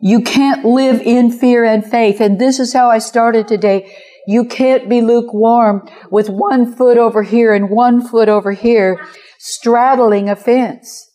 You 0.02 0.22
can't 0.22 0.64
live 0.64 1.02
in 1.02 1.30
fear 1.30 1.66
and 1.66 1.86
faith. 1.86 2.22
And 2.22 2.40
this 2.40 2.58
is 2.58 2.72
how 2.72 2.90
I 2.90 3.00
started 3.00 3.48
today. 3.48 3.94
You 4.30 4.46
can't 4.46 4.88
be 4.88 5.02
lukewarm 5.02 5.90
with 6.12 6.30
one 6.30 6.76
foot 6.76 7.00
over 7.00 7.24
here 7.24 7.52
and 7.52 7.68
one 7.68 8.00
foot 8.08 8.30
over 8.30 8.52
here, 8.52 9.04
straddling 9.40 10.30
a 10.30 10.36
fence 10.36 11.10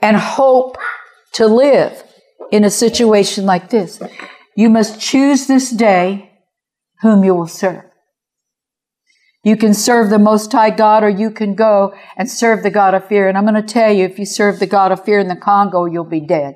and 0.00 0.16
hope 0.16 0.78
to 1.34 1.46
live 1.46 2.02
in 2.50 2.64
a 2.64 2.70
situation 2.70 3.44
like 3.44 3.68
this. 3.68 4.00
You 4.56 4.70
must 4.70 5.02
choose 5.02 5.46
this 5.46 5.68
day 5.68 6.32
whom 7.02 7.24
you 7.24 7.34
will 7.34 7.46
serve. 7.46 7.84
You 9.44 9.58
can 9.58 9.74
serve 9.74 10.08
the 10.08 10.18
Most 10.18 10.50
High 10.50 10.70
God 10.70 11.04
or 11.04 11.10
you 11.10 11.30
can 11.30 11.54
go 11.54 11.92
and 12.16 12.30
serve 12.30 12.62
the 12.62 12.70
God 12.70 12.94
of 12.94 13.06
fear. 13.06 13.28
And 13.28 13.36
I'm 13.36 13.44
going 13.44 13.62
to 13.62 13.62
tell 13.62 13.92
you, 13.92 14.06
if 14.06 14.18
you 14.18 14.24
serve 14.24 14.60
the 14.60 14.66
God 14.66 14.92
of 14.92 15.04
fear 15.04 15.18
in 15.18 15.28
the 15.28 15.36
Congo, 15.36 15.84
you'll 15.84 16.04
be 16.04 16.20
dead. 16.20 16.54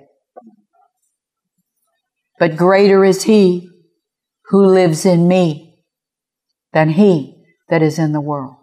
But 2.38 2.56
greater 2.56 3.04
is 3.04 3.24
He 3.24 3.68
who 4.48 4.64
lives 4.66 5.04
in 5.04 5.28
me 5.28 5.82
than 6.72 6.90
He 6.90 7.44
that 7.68 7.82
is 7.82 7.98
in 7.98 8.12
the 8.12 8.20
world. 8.20 8.56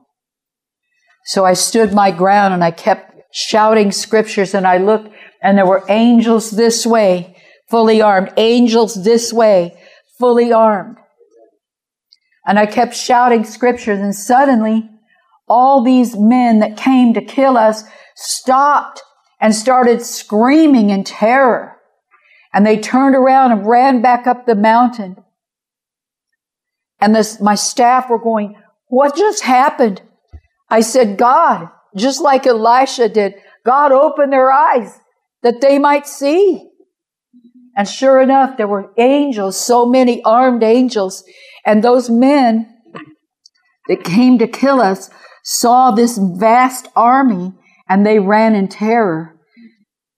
So 1.25 1.45
I 1.45 1.53
stood 1.53 1.93
my 1.93 2.11
ground 2.11 2.53
and 2.53 2.63
I 2.63 2.71
kept 2.71 3.13
shouting 3.31 3.91
scriptures 3.91 4.53
and 4.53 4.67
I 4.67 4.77
looked 4.77 5.09
and 5.41 5.57
there 5.57 5.65
were 5.65 5.83
angels 5.89 6.51
this 6.51 6.85
way, 6.85 7.35
fully 7.69 8.01
armed, 8.01 8.31
angels 8.37 9.03
this 9.03 9.33
way, 9.33 9.77
fully 10.19 10.53
armed. 10.53 10.97
And 12.45 12.59
I 12.59 12.65
kept 12.65 12.95
shouting 12.95 13.45
scriptures 13.45 13.99
and 13.99 14.13
suddenly 14.13 14.89
all 15.47 15.83
these 15.83 16.15
men 16.15 16.59
that 16.59 16.77
came 16.77 17.13
to 17.13 17.21
kill 17.21 17.57
us 17.57 17.83
stopped 18.15 19.01
and 19.39 19.53
started 19.53 20.01
screaming 20.01 20.89
in 20.89 21.03
terror. 21.03 21.77
And 22.53 22.65
they 22.65 22.77
turned 22.77 23.15
around 23.15 23.51
and 23.51 23.67
ran 23.67 24.01
back 24.01 24.27
up 24.27 24.45
the 24.45 24.55
mountain. 24.55 25.22
And 27.03 27.13
this, 27.13 27.41
my 27.41 27.55
staff 27.55 28.09
were 28.09 28.17
going, 28.17 28.55
what 28.87 29.17
just 29.17 29.43
happened? 29.43 30.01
I 30.69 30.79
said, 30.79 31.17
God, 31.17 31.67
just 31.97 32.21
like 32.21 32.47
Elisha 32.47 33.09
did, 33.09 33.33
God 33.65 33.91
opened 33.91 34.31
their 34.31 34.49
eyes 34.49 34.97
that 35.41 35.59
they 35.59 35.79
might 35.79 36.07
see. 36.07 36.65
And 37.75 37.89
sure 37.89 38.21
enough, 38.21 38.55
there 38.55 38.69
were 38.69 38.93
angels, 38.97 39.59
so 39.59 39.85
many 39.85 40.23
armed 40.23 40.63
angels. 40.63 41.25
And 41.65 41.83
those 41.83 42.09
men 42.09 42.73
that 43.89 44.05
came 44.05 44.37
to 44.37 44.47
kill 44.47 44.79
us 44.79 45.09
saw 45.43 45.91
this 45.91 46.17
vast 46.17 46.87
army 46.95 47.51
and 47.89 48.05
they 48.05 48.19
ran 48.19 48.55
in 48.55 48.69
terror. 48.69 49.37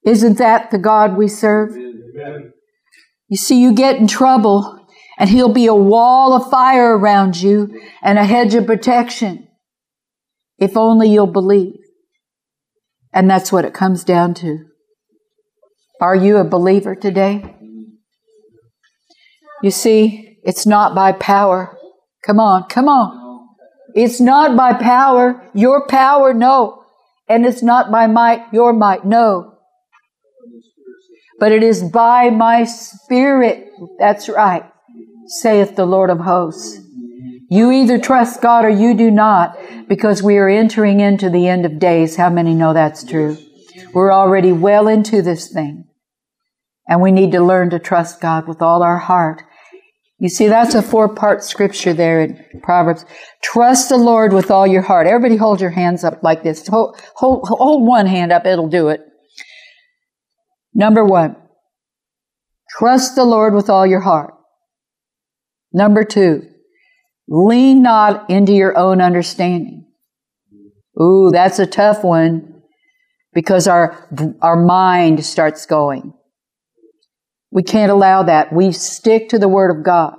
Isn't 0.05 0.37
that 0.37 0.69
the 0.69 0.77
God 0.77 1.17
we 1.17 1.29
serve? 1.29 1.71
Amen. 1.71 2.53
You 3.27 3.37
see, 3.37 3.59
you 3.59 3.73
get 3.73 3.95
in 3.95 4.05
trouble 4.05 4.84
and 5.17 5.29
he'll 5.29 5.53
be 5.53 5.65
a 5.65 5.75
wall 5.75 6.33
of 6.33 6.49
fire 6.49 6.97
around 6.97 7.41
you 7.41 7.81
and 8.01 8.17
a 8.17 8.25
hedge 8.25 8.53
of 8.55 8.65
protection. 8.67 9.47
If 10.57 10.77
only 10.77 11.09
you'll 11.09 11.27
believe. 11.27 11.75
And 13.13 13.29
that's 13.29 13.51
what 13.51 13.65
it 13.65 13.73
comes 13.73 14.03
down 14.03 14.33
to. 14.35 14.65
Are 16.01 16.15
you 16.15 16.37
a 16.37 16.43
believer 16.43 16.95
today? 16.95 17.55
You 19.63 19.71
see, 19.71 20.37
it's 20.43 20.65
not 20.65 20.93
by 20.93 21.13
power. 21.13 21.77
Come 22.25 22.39
on, 22.39 22.65
come 22.69 22.87
on. 22.87 23.47
It's 23.95 24.19
not 24.19 24.57
by 24.57 24.73
power, 24.73 25.49
your 25.53 25.87
power, 25.87 26.33
no. 26.33 26.83
And 27.29 27.45
it's 27.45 27.63
not 27.63 27.89
by 27.91 28.07
might, 28.07 28.41
your 28.51 28.73
might, 28.73 29.05
no. 29.05 29.57
But 31.39 31.51
it 31.51 31.63
is 31.63 31.81
by 31.81 32.29
my 32.29 32.65
spirit. 32.65 33.69
That's 33.97 34.27
right, 34.27 34.65
saith 35.27 35.75
the 35.75 35.85
Lord 35.85 36.09
of 36.09 36.19
hosts. 36.19 36.79
You 37.49 37.71
either 37.71 37.99
trust 37.99 38.41
God 38.41 38.65
or 38.65 38.69
you 38.69 38.95
do 38.95 39.11
not, 39.11 39.57
because 39.87 40.23
we 40.23 40.37
are 40.37 40.49
entering 40.49 40.99
into 40.99 41.29
the 41.29 41.47
end 41.47 41.65
of 41.65 41.79
days. 41.79 42.15
How 42.15 42.29
many 42.29 42.53
know 42.53 42.73
that's 42.73 43.03
true? 43.03 43.37
We're 43.93 44.13
already 44.13 44.51
well 44.51 44.87
into 44.87 45.21
this 45.21 45.51
thing. 45.51 45.85
And 46.87 47.01
we 47.01 47.11
need 47.11 47.31
to 47.31 47.43
learn 47.43 47.69
to 47.71 47.79
trust 47.79 48.21
God 48.21 48.47
with 48.47 48.61
all 48.61 48.83
our 48.83 48.97
heart. 48.97 49.41
You 50.19 50.29
see, 50.29 50.47
that's 50.47 50.75
a 50.75 50.81
four 50.81 51.13
part 51.13 51.43
scripture 51.43 51.93
there 51.93 52.21
in 52.21 52.61
Proverbs. 52.63 53.05
Trust 53.43 53.89
the 53.89 53.97
Lord 53.97 54.33
with 54.33 54.49
all 54.49 54.65
your 54.65 54.81
heart. 54.81 55.07
Everybody 55.07 55.35
hold 55.35 55.59
your 55.59 55.71
hands 55.71 56.03
up 56.03 56.23
like 56.23 56.43
this. 56.43 56.67
Hold, 56.67 56.99
hold, 57.15 57.47
hold 57.47 57.85
one 57.85 58.05
hand 58.05 58.31
up, 58.31 58.45
it'll 58.45 58.69
do 58.69 58.87
it. 58.89 59.01
Number 60.73 61.03
one, 61.03 61.35
trust 62.77 63.15
the 63.15 63.25
Lord 63.25 63.53
with 63.53 63.69
all 63.69 63.85
your 63.85 64.01
heart. 64.01 64.34
Number 65.75 66.05
two, 66.05 66.47
lean 67.27 67.83
not 67.83 68.29
into 68.29 68.53
your 68.53 68.77
own 68.77 69.01
understanding. 69.01 69.85
Ooh, 71.01 71.31
that's 71.33 71.59
a 71.59 71.65
tough 71.65 72.01
one 72.01 72.61
because 73.33 73.67
our, 73.67 74.07
our 74.41 74.55
mind 74.55 75.25
starts 75.25 75.65
going. 75.65 76.13
We 77.51 77.61
can't 77.61 77.91
allow 77.91 78.23
that. 78.23 78.53
We 78.53 78.71
stick 78.71 79.27
to 79.29 79.37
the 79.37 79.49
Word 79.49 79.77
of 79.77 79.83
God. 79.83 80.15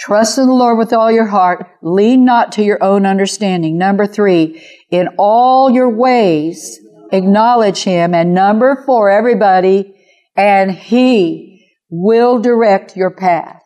Trust 0.00 0.36
in 0.36 0.48
the 0.48 0.52
Lord 0.52 0.78
with 0.78 0.92
all 0.92 1.12
your 1.12 1.26
heart. 1.26 1.70
Lean 1.80 2.24
not 2.24 2.50
to 2.52 2.64
your 2.64 2.82
own 2.82 3.06
understanding. 3.06 3.78
Number 3.78 4.08
three, 4.08 4.60
in 4.90 5.10
all 5.16 5.70
your 5.70 5.90
ways, 5.90 6.80
acknowledge 7.12 7.84
Him. 7.84 8.14
And 8.14 8.34
number 8.34 8.82
four, 8.84 9.10
everybody, 9.10 9.94
and 10.34 10.72
He 10.72 11.64
will 11.88 12.40
direct 12.40 12.96
your 12.96 13.12
path. 13.12 13.62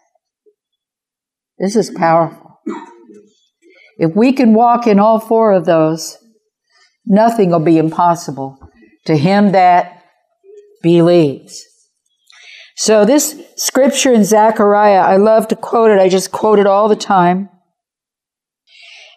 This 1.60 1.76
is 1.76 1.90
powerful. 1.90 2.58
If 3.98 4.16
we 4.16 4.32
can 4.32 4.54
walk 4.54 4.86
in 4.86 4.98
all 4.98 5.20
four 5.20 5.52
of 5.52 5.66
those, 5.66 6.16
nothing 7.04 7.50
will 7.50 7.60
be 7.60 7.76
impossible 7.76 8.58
to 9.04 9.16
him 9.16 9.52
that 9.52 10.02
believes. 10.82 11.62
So 12.76 13.04
this 13.04 13.38
scripture 13.56 14.10
in 14.10 14.24
Zechariah, 14.24 15.00
I 15.00 15.18
love 15.18 15.48
to 15.48 15.56
quote 15.56 15.90
it. 15.90 16.00
I 16.00 16.08
just 16.08 16.32
quote 16.32 16.58
it 16.58 16.66
all 16.66 16.88
the 16.88 16.96
time. 16.96 17.50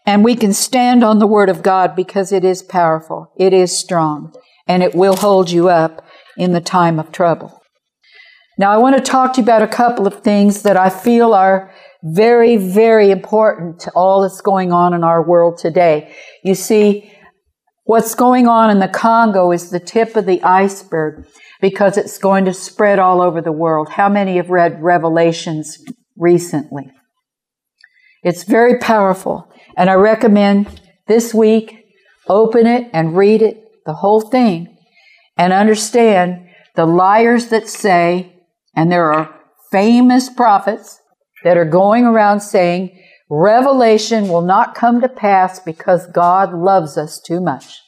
And 0.05 0.21
we 0.21 0.35
can 0.35 0.51
stand 0.51 1.01
on 1.01 1.19
the 1.19 1.27
word 1.27 1.47
of 1.47 1.63
God 1.63 1.95
because 1.95 2.33
it 2.33 2.43
is 2.43 2.61
powerful. 2.61 3.31
It 3.37 3.53
is 3.53 3.77
strong 3.77 4.35
and 4.67 4.83
it 4.83 4.93
will 4.93 5.15
hold 5.15 5.49
you 5.49 5.69
up 5.69 6.05
in 6.37 6.51
the 6.51 6.59
time 6.59 6.99
of 6.99 7.13
trouble. 7.13 7.61
Now 8.57 8.71
I 8.71 8.77
want 8.77 8.97
to 8.97 9.01
talk 9.01 9.33
to 9.33 9.41
you 9.41 9.45
about 9.45 9.61
a 9.61 9.67
couple 9.67 10.05
of 10.05 10.21
things 10.21 10.63
that 10.63 10.75
I 10.75 10.89
feel 10.89 11.33
are 11.33 11.72
very, 12.03 12.57
very 12.57 13.11
important 13.11 13.79
to 13.79 13.91
all 13.91 14.21
that's 14.21 14.41
going 14.41 14.73
on 14.73 14.93
in 14.93 15.03
our 15.03 15.25
world 15.25 15.57
today. 15.57 16.13
You 16.43 16.53
see, 16.53 17.11
what's 17.85 18.13
going 18.13 18.47
on 18.47 18.69
in 18.69 18.79
the 18.79 18.89
Congo 18.89 19.51
is 19.51 19.69
the 19.69 19.79
tip 19.79 20.15
of 20.17 20.25
the 20.25 20.43
iceberg 20.43 21.25
because 21.61 21.97
it's 21.97 22.17
going 22.17 22.43
to 22.45 22.53
spread 22.53 22.99
all 22.99 23.21
over 23.21 23.41
the 23.41 23.53
world. 23.53 23.89
How 23.91 24.09
many 24.09 24.35
have 24.35 24.49
read 24.49 24.83
Revelations 24.83 25.81
recently? 26.17 26.91
It's 28.21 28.43
very 28.43 28.79
powerful. 28.79 29.49
And 29.77 29.89
I 29.89 29.93
recommend 29.93 30.81
this 31.07 31.33
week, 31.33 31.85
open 32.27 32.67
it 32.67 32.89
and 32.91 33.15
read 33.15 33.41
it, 33.41 33.63
the 33.85 33.93
whole 33.93 34.21
thing, 34.21 34.77
and 35.37 35.53
understand 35.53 36.47
the 36.75 36.85
liars 36.85 37.47
that 37.47 37.69
say, 37.69 38.41
and 38.75 38.91
there 38.91 39.13
are 39.13 39.33
famous 39.71 40.29
prophets 40.29 40.99
that 41.43 41.57
are 41.57 41.65
going 41.65 42.05
around 42.05 42.41
saying, 42.41 42.99
Revelation 43.29 44.27
will 44.27 44.41
not 44.41 44.75
come 44.75 45.01
to 45.01 45.09
pass 45.09 45.59
because 45.59 46.05
God 46.07 46.53
loves 46.53 46.97
us 46.97 47.19
too 47.19 47.41
much. 47.41 47.81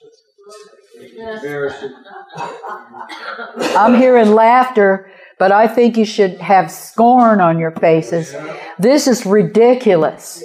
I'm 3.76 3.96
hearing 3.96 4.32
laughter, 4.32 5.12
but 5.38 5.52
I 5.52 5.68
think 5.68 5.98
you 5.98 6.06
should 6.06 6.40
have 6.40 6.72
scorn 6.72 7.42
on 7.42 7.60
your 7.60 7.72
faces. 7.72 8.36
This 8.80 9.08
is 9.08 9.26
ridiculous. 9.26 10.44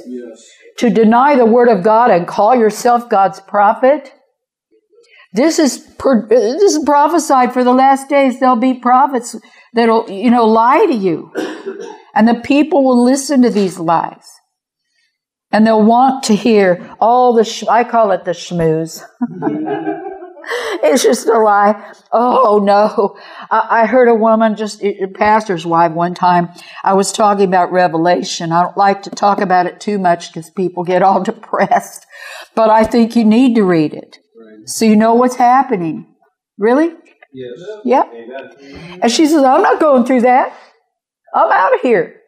To 0.78 0.90
deny 0.90 1.36
the 1.36 1.46
word 1.46 1.68
of 1.68 1.82
God 1.82 2.10
and 2.10 2.26
call 2.26 2.56
yourself 2.56 3.08
God's 3.08 3.40
prophet. 3.40 4.14
This 5.32 5.58
is 5.58 5.86
this 5.96 6.74
is 6.74 6.84
prophesied 6.84 7.52
for 7.52 7.62
the 7.62 7.72
last 7.72 8.08
days. 8.08 8.40
There'll 8.40 8.56
be 8.56 8.74
prophets 8.74 9.36
that'll 9.74 10.10
you 10.10 10.30
know 10.30 10.46
lie 10.46 10.86
to 10.86 10.94
you, 10.94 11.30
and 12.14 12.28
the 12.28 12.34
people 12.34 12.84
will 12.84 13.04
listen 13.04 13.42
to 13.42 13.50
these 13.50 13.78
lies, 13.78 14.26
and 15.50 15.66
they'll 15.66 15.84
want 15.84 16.24
to 16.24 16.34
hear 16.34 16.94
all 17.00 17.32
the. 17.32 17.44
Sh- 17.44 17.64
I 17.68 17.84
call 17.84 18.12
it 18.12 18.24
the 18.24 18.32
schmooze. 18.32 19.02
it's 20.82 21.02
just 21.02 21.26
a 21.26 21.38
lie. 21.38 21.92
Oh 22.12 22.60
no. 22.62 23.16
I, 23.50 23.82
I, 23.82 23.86
heard 23.86 24.08
a 24.08 24.14
woman, 24.14 24.56
just 24.56 24.82
a 24.82 25.06
pastor's 25.14 25.66
wife 25.66 25.92
one 25.92 26.14
time. 26.14 26.48
I 26.84 26.94
was 26.94 27.12
talking 27.12 27.44
about 27.44 27.72
Revelation. 27.72 28.52
I 28.52 28.62
don't 28.62 28.76
like 28.76 29.02
to 29.02 29.10
talk 29.10 29.40
about 29.40 29.66
it 29.66 29.80
too 29.80 29.98
much 29.98 30.32
because 30.32 30.50
people 30.50 30.84
get 30.84 31.02
all 31.02 31.22
depressed, 31.24 32.06
but 32.54 32.70
I 32.70 32.84
think 32.84 33.16
you 33.16 33.24
need 33.24 33.54
to 33.56 33.64
read 33.64 33.94
it. 33.94 34.18
Right. 34.36 34.68
So 34.68 34.84
you 34.84 34.96
know 34.96 35.14
what's 35.14 35.36
happening. 35.36 36.14
Really? 36.58 36.94
Yes. 37.32 37.58
Yep. 37.84 38.12
And 39.02 39.10
she 39.10 39.26
says, 39.26 39.42
I'm 39.42 39.62
not 39.62 39.80
going 39.80 40.04
through 40.04 40.22
that. 40.22 40.52
I'm 41.34 41.50
out 41.50 41.74
of 41.74 41.80
here. 41.80 42.20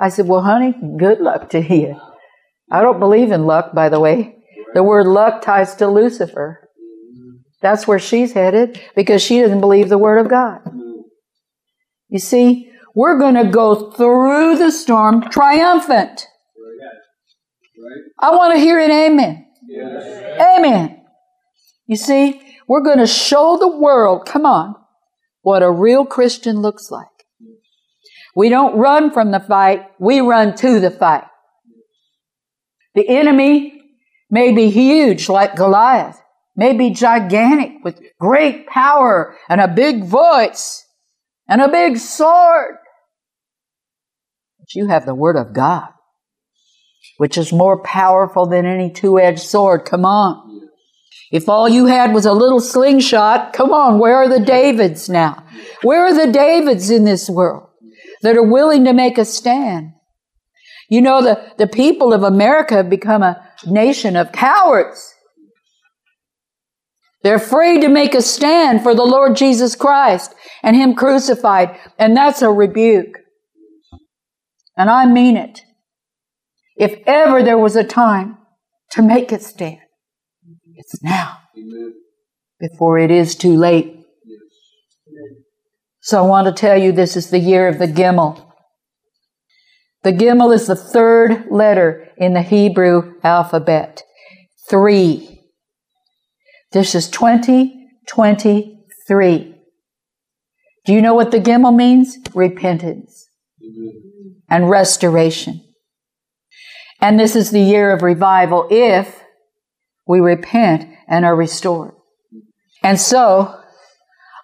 I 0.00 0.08
said, 0.08 0.28
Well, 0.28 0.42
honey, 0.42 0.74
good 0.98 1.20
luck 1.20 1.50
to 1.50 1.60
you. 1.60 2.00
I 2.70 2.82
don't 2.82 3.00
believe 3.00 3.32
in 3.32 3.46
luck, 3.46 3.74
by 3.74 3.88
the 3.88 4.00
way. 4.00 4.36
The 4.74 4.82
word 4.82 5.06
luck 5.06 5.42
ties 5.42 5.74
to 5.76 5.88
Lucifer. 5.88 6.66
That's 7.62 7.86
where 7.86 7.98
she's 7.98 8.32
headed 8.32 8.80
because 8.94 9.22
she 9.22 9.40
doesn't 9.40 9.60
believe 9.60 9.88
the 9.88 9.98
Word 9.98 10.18
of 10.18 10.28
God. 10.28 10.60
You 12.08 12.18
see, 12.18 12.70
we're 12.94 13.18
going 13.18 13.34
to 13.34 13.50
go 13.50 13.90
through 13.90 14.58
the 14.58 14.70
storm 14.70 15.22
triumphant. 15.30 16.26
I 18.20 18.30
want 18.30 18.54
to 18.54 18.60
hear 18.60 18.78
an 18.78 18.90
amen. 18.90 19.46
Amen. 20.40 21.04
You 21.86 21.96
see, 21.96 22.40
we're 22.68 22.82
going 22.82 22.98
to 22.98 23.06
show 23.06 23.56
the 23.58 23.76
world, 23.76 24.26
come 24.26 24.44
on, 24.44 24.74
what 25.42 25.62
a 25.62 25.70
real 25.70 26.04
Christian 26.04 26.60
looks 26.60 26.90
like. 26.90 27.06
We 28.36 28.50
don't 28.50 28.76
run 28.76 29.12
from 29.12 29.30
the 29.30 29.40
fight, 29.40 29.86
we 29.98 30.20
run 30.20 30.54
to 30.56 30.78
the 30.78 30.90
fight. 30.90 31.24
The 32.94 33.08
enemy 33.08 33.80
may 34.30 34.52
be 34.52 34.68
huge 34.68 35.30
like 35.30 35.56
Goliath, 35.56 36.20
may 36.54 36.74
be 36.74 36.90
gigantic 36.90 37.82
with 37.82 37.98
great 38.20 38.66
power 38.66 39.34
and 39.48 39.58
a 39.58 39.66
big 39.66 40.04
voice 40.04 40.84
and 41.48 41.62
a 41.62 41.68
big 41.68 41.96
sword. 41.96 42.76
But 44.58 44.74
you 44.74 44.88
have 44.88 45.06
the 45.06 45.14
Word 45.14 45.36
of 45.36 45.54
God, 45.54 45.88
which 47.16 47.38
is 47.38 47.54
more 47.54 47.82
powerful 47.82 48.44
than 48.44 48.66
any 48.66 48.92
two 48.92 49.18
edged 49.18 49.40
sword. 49.40 49.86
Come 49.86 50.04
on. 50.04 50.68
If 51.32 51.48
all 51.48 51.70
you 51.70 51.86
had 51.86 52.12
was 52.12 52.26
a 52.26 52.34
little 52.34 52.60
slingshot, 52.60 53.54
come 53.54 53.72
on, 53.72 53.98
where 53.98 54.16
are 54.16 54.28
the 54.28 54.44
Davids 54.44 55.08
now? 55.08 55.42
Where 55.82 56.04
are 56.04 56.14
the 56.14 56.30
Davids 56.30 56.90
in 56.90 57.04
this 57.04 57.30
world 57.30 57.65
that 58.26 58.36
are 58.36 58.42
willing 58.42 58.84
to 58.84 58.92
make 58.92 59.18
a 59.18 59.24
stand? 59.24 59.92
You 60.88 61.00
know, 61.00 61.22
the, 61.22 61.52
the 61.58 61.68
people 61.68 62.12
of 62.12 62.24
America 62.24 62.74
have 62.74 62.90
become 62.90 63.22
a 63.22 63.40
nation 63.64 64.16
of 64.16 64.32
cowards. 64.32 65.14
They're 67.22 67.36
afraid 67.36 67.82
to 67.82 67.88
make 67.88 68.16
a 68.16 68.22
stand 68.22 68.82
for 68.82 68.96
the 68.96 69.04
Lord 69.04 69.36
Jesus 69.36 69.76
Christ 69.76 70.34
and 70.64 70.74
Him 70.74 70.96
crucified. 70.96 71.78
And 72.00 72.16
that's 72.16 72.42
a 72.42 72.50
rebuke. 72.50 73.20
And 74.76 74.90
I 74.90 75.06
mean 75.06 75.36
it. 75.36 75.62
If 76.76 76.98
ever 77.06 77.44
there 77.44 77.58
was 77.58 77.76
a 77.76 77.84
time 77.84 78.38
to 78.90 79.02
make 79.02 79.30
a 79.30 79.38
stand, 79.38 79.78
it's 80.74 81.00
now. 81.00 81.38
Before 82.58 82.98
it 82.98 83.12
is 83.12 83.36
too 83.36 83.56
late. 83.56 83.95
So 86.06 86.22
I 86.22 86.26
want 86.28 86.46
to 86.46 86.52
tell 86.52 86.80
you 86.80 86.92
this 86.92 87.16
is 87.16 87.30
the 87.30 87.40
year 87.40 87.66
of 87.66 87.80
the 87.80 87.88
Gimel. 87.88 88.40
The 90.04 90.12
Gimel 90.12 90.54
is 90.54 90.68
the 90.68 90.76
third 90.76 91.50
letter 91.50 92.12
in 92.16 92.32
the 92.32 92.42
Hebrew 92.42 93.14
alphabet. 93.24 94.04
Three. 94.70 95.40
This 96.70 96.94
is 96.94 97.10
2023. 97.10 99.54
Do 100.84 100.92
you 100.92 101.02
know 101.02 101.14
what 101.14 101.32
the 101.32 101.40
Gimel 101.40 101.74
means? 101.74 102.16
Repentance 102.34 103.26
and 104.48 104.70
restoration. 104.70 105.60
And 107.00 107.18
this 107.18 107.34
is 107.34 107.50
the 107.50 107.58
year 107.58 107.90
of 107.90 108.02
revival 108.02 108.68
if 108.70 109.24
we 110.06 110.20
repent 110.20 110.88
and 111.08 111.24
are 111.24 111.34
restored. 111.34 111.94
And 112.84 113.00
so, 113.00 113.60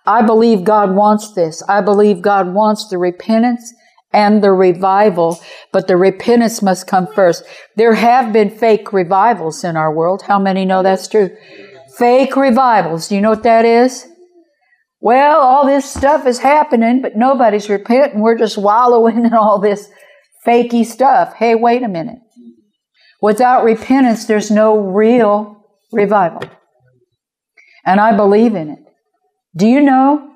I 0.06 0.22
believe 0.22 0.64
God 0.64 0.94
wants 0.94 1.32
this. 1.32 1.62
I 1.68 1.80
believe 1.80 2.22
God 2.22 2.52
wants 2.52 2.88
the 2.88 2.98
repentance 2.98 3.72
and 4.12 4.42
the 4.42 4.52
revival, 4.52 5.40
but 5.72 5.88
the 5.88 5.96
repentance 5.96 6.60
must 6.60 6.86
come 6.86 7.06
first. 7.06 7.44
There 7.76 7.94
have 7.94 8.32
been 8.32 8.50
fake 8.50 8.92
revivals 8.92 9.64
in 9.64 9.76
our 9.76 9.92
world. 9.92 10.22
How 10.22 10.38
many 10.38 10.64
know 10.64 10.82
that's 10.82 11.08
true? 11.08 11.30
Fake 11.96 12.36
revivals. 12.36 13.08
Do 13.08 13.14
you 13.14 13.20
know 13.20 13.30
what 13.30 13.44
that 13.44 13.64
is? 13.64 14.06
Well, 15.00 15.40
all 15.40 15.66
this 15.66 15.90
stuff 15.90 16.26
is 16.26 16.38
happening, 16.38 17.02
but 17.02 17.16
nobody's 17.16 17.68
repenting. 17.68 18.20
We're 18.20 18.38
just 18.38 18.58
wallowing 18.58 19.24
in 19.24 19.34
all 19.34 19.58
this 19.58 19.88
fakey 20.46 20.84
stuff. 20.84 21.34
Hey, 21.34 21.54
wait 21.54 21.82
a 21.82 21.88
minute. 21.88 22.18
Without 23.20 23.64
repentance, 23.64 24.26
there's 24.26 24.50
no 24.50 24.78
real 24.78 25.64
revival. 25.92 26.42
And 27.84 28.00
I 28.00 28.16
believe 28.16 28.54
in 28.54 28.70
it. 28.70 28.78
Do 29.54 29.66
you 29.66 29.80
know 29.80 30.30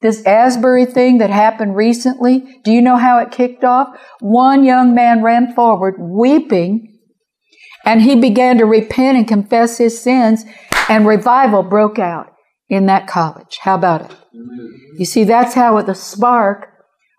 this 0.00 0.24
Asbury 0.24 0.86
thing 0.86 1.18
that 1.18 1.30
happened 1.30 1.76
recently? 1.76 2.60
Do 2.64 2.72
you 2.72 2.80
know 2.80 2.96
how 2.96 3.18
it 3.18 3.30
kicked 3.30 3.64
off? 3.64 3.88
One 4.20 4.64
young 4.64 4.94
man 4.94 5.22
ran 5.22 5.54
forward 5.54 5.96
weeping 5.98 6.98
and 7.84 8.02
he 8.02 8.14
began 8.14 8.58
to 8.58 8.64
repent 8.64 9.18
and 9.18 9.26
confess 9.26 9.78
his 9.78 10.00
sins 10.00 10.44
and 10.88 11.06
revival 11.06 11.62
broke 11.62 11.98
out 11.98 12.32
in 12.68 12.86
that 12.86 13.06
college. 13.06 13.58
How 13.62 13.74
about 13.74 14.10
it? 14.10 14.16
You 14.96 15.04
see, 15.04 15.24
that's 15.24 15.54
how 15.54 15.80
the 15.82 15.94
spark 15.94 16.68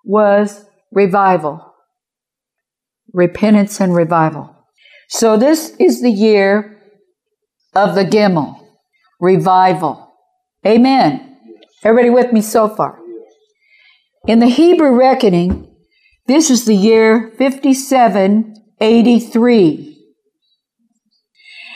was 0.05 0.65
revival, 0.91 1.73
repentance 3.13 3.79
and 3.79 3.93
revival. 3.93 4.55
So 5.09 5.37
this 5.37 5.75
is 5.79 6.01
the 6.01 6.11
year 6.11 6.79
of 7.75 7.95
the 7.95 8.05
Gimel, 8.05 8.65
revival. 9.19 10.13
Amen. 10.65 11.30
Everybody 11.83 12.11
with 12.11 12.31
me 12.31 12.41
so 12.41 12.69
far? 12.69 12.99
In 14.27 14.37
the 14.39 14.47
Hebrew 14.47 14.95
reckoning, 14.95 15.67
this 16.27 16.51
is 16.51 16.65
the 16.65 16.75
year 16.75 17.31
5783. 17.37 19.87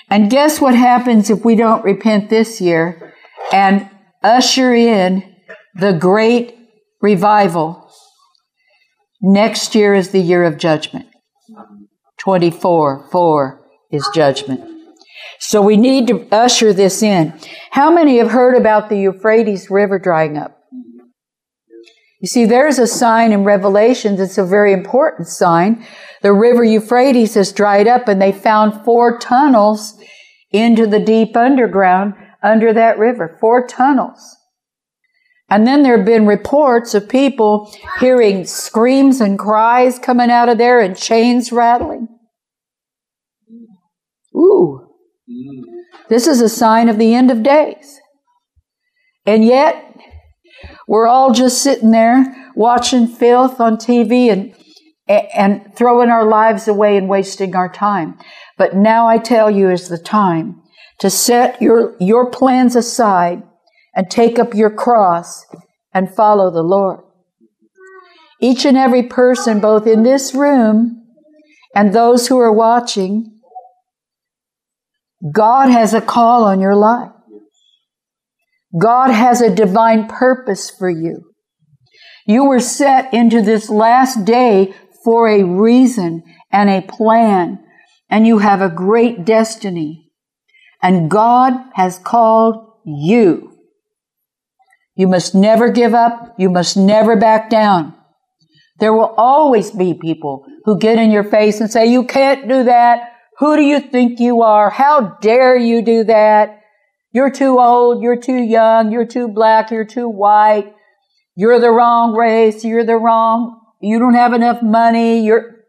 And 0.09 0.29
guess 0.29 0.61
what 0.61 0.75
happens 0.75 1.31
if 1.31 1.43
we 1.43 1.55
don't 1.55 1.83
repent 1.83 2.29
this 2.29 2.61
year 2.61 3.15
and 3.51 3.89
usher 4.23 4.75
in 4.75 5.23
the 5.73 5.93
great 5.93 6.55
revival? 7.01 7.91
Next 9.21 9.73
year 9.73 9.95
is 9.95 10.11
the 10.11 10.21
year 10.21 10.43
of 10.43 10.57
judgment. 10.57 11.07
24, 12.19 13.07
4 13.11 13.65
is 13.91 14.07
judgment. 14.13 14.74
So 15.39 15.61
we 15.61 15.77
need 15.77 16.07
to 16.07 16.27
usher 16.31 16.73
this 16.73 17.03
in. 17.03 17.33
How 17.71 17.91
many 17.91 18.17
have 18.17 18.31
heard 18.31 18.55
about 18.55 18.89
the 18.89 18.97
Euphrates 18.97 19.69
River 19.69 19.99
drying 19.99 20.37
up? 20.37 20.61
You 22.21 22.27
see, 22.27 22.45
there's 22.45 22.79
a 22.79 22.87
sign 22.87 23.31
in 23.31 23.43
Revelations, 23.43 24.19
it's 24.19 24.37
a 24.37 24.45
very 24.45 24.73
important 24.73 25.27
sign. 25.27 25.85
The 26.21 26.33
river 26.33 26.63
Euphrates 26.63 27.35
has 27.35 27.51
dried 27.51 27.87
up 27.87 28.07
and 28.07 28.19
they 28.19 28.31
found 28.31 28.83
four 28.83 29.19
tunnels 29.19 29.95
into 30.51 30.87
the 30.87 30.99
deep 30.99 31.35
underground 31.37 32.15
under 32.41 32.73
that 32.73 32.97
river. 32.97 33.37
Four 33.39 33.67
tunnels. 33.67 34.37
And 35.49 35.67
then 35.67 35.83
there 35.83 35.97
have 35.97 36.05
been 36.05 36.25
reports 36.25 36.95
of 36.95 37.07
people 37.07 37.71
hearing 37.99 38.45
screams 38.45 39.21
and 39.21 39.37
cries 39.37 39.99
coming 39.99 40.31
out 40.31 40.49
of 40.49 40.57
there 40.57 40.79
and 40.79 40.97
chains 40.97 41.51
rattling. 41.51 42.07
Ooh. 44.35 44.84
This 46.09 46.27
is 46.27 46.41
a 46.41 46.49
sign 46.49 46.89
of 46.89 46.97
the 46.97 47.13
end 47.15 47.31
of 47.31 47.43
days. 47.43 47.99
And 49.25 49.43
yet, 49.43 49.95
we're 50.87 51.07
all 51.07 51.31
just 51.31 51.61
sitting 51.61 51.91
there 51.91 52.51
watching 52.55 53.07
filth 53.07 53.59
on 53.59 53.77
TV 53.77 54.31
and, 54.31 54.53
and 55.07 55.75
throwing 55.75 56.09
our 56.09 56.27
lives 56.27 56.67
away 56.67 56.95
and 56.95 57.09
wasting 57.09 57.55
our 57.55 57.69
time. 57.69 58.17
But 58.57 58.75
now 58.75 59.07
I 59.07 59.17
tell 59.17 59.49
you 59.49 59.69
is 59.69 59.89
the 59.89 59.97
time 59.97 60.61
to 60.99 61.09
set 61.09 61.61
your, 61.61 61.95
your 61.99 62.29
plans 62.29 62.75
aside 62.75 63.43
and 63.95 64.09
take 64.09 64.37
up 64.37 64.53
your 64.53 64.69
cross 64.69 65.45
and 65.93 66.13
follow 66.13 66.51
the 66.51 66.63
Lord. 66.63 66.99
Each 68.41 68.65
and 68.65 68.77
every 68.77 69.03
person, 69.03 69.59
both 69.59 69.87
in 69.87 70.03
this 70.03 70.35
room 70.35 71.03
and 71.73 71.93
those 71.93 72.27
who 72.27 72.37
are 72.37 72.51
watching, 72.51 73.34
God 75.33 75.69
has 75.69 75.93
a 75.93 76.01
call 76.01 76.43
on 76.43 76.59
your 76.59 76.75
life. 76.75 77.11
God 78.79 79.09
has 79.09 79.41
a 79.41 79.55
divine 79.55 80.07
purpose 80.07 80.69
for 80.69 80.89
you. 80.89 81.31
You 82.27 82.45
were 82.45 82.59
set 82.59 83.13
into 83.13 83.41
this 83.41 83.69
last 83.69 84.25
day 84.25 84.73
for 85.03 85.27
a 85.27 85.43
reason 85.43 86.23
and 86.51 86.69
a 86.69 86.81
plan, 86.81 87.59
and 88.09 88.27
you 88.27 88.39
have 88.39 88.61
a 88.61 88.69
great 88.69 89.23
destiny. 89.23 90.11
And 90.81 91.09
God 91.09 91.53
has 91.75 91.99
called 91.99 92.73
you. 92.85 93.51
You 94.95 95.07
must 95.07 95.35
never 95.35 95.69
give 95.69 95.93
up. 95.93 96.35
You 96.37 96.49
must 96.49 96.77
never 96.77 97.15
back 97.15 97.49
down. 97.49 97.93
There 98.79 98.93
will 98.93 99.13
always 99.17 99.71
be 99.71 99.93
people 99.93 100.45
who 100.65 100.79
get 100.79 100.99
in 100.99 101.11
your 101.11 101.23
face 101.23 101.61
and 101.61 101.71
say, 101.71 101.85
you 101.85 102.05
can't 102.05 102.47
do 102.47 102.63
that. 102.65 103.14
Who 103.39 103.55
do 103.55 103.61
you 103.61 103.79
think 103.79 104.19
you 104.19 104.41
are? 104.41 104.69
How 104.69 105.17
dare 105.21 105.57
you 105.57 105.81
do 105.81 106.05
that? 106.05 106.61
You're 107.11 107.31
too 107.31 107.59
old. 107.59 108.01
You're 108.01 108.19
too 108.19 108.41
young. 108.41 108.91
You're 108.91 109.05
too 109.05 109.27
black. 109.27 109.71
You're 109.71 109.85
too 109.85 110.07
white. 110.07 110.73
You're 111.35 111.59
the 111.59 111.71
wrong 111.71 112.13
race. 112.13 112.63
You're 112.63 112.85
the 112.85 112.95
wrong. 112.95 113.59
You 113.81 113.99
don't 113.99 114.13
have 114.13 114.33
enough 114.33 114.61
money. 114.61 115.25
You're, 115.25 115.65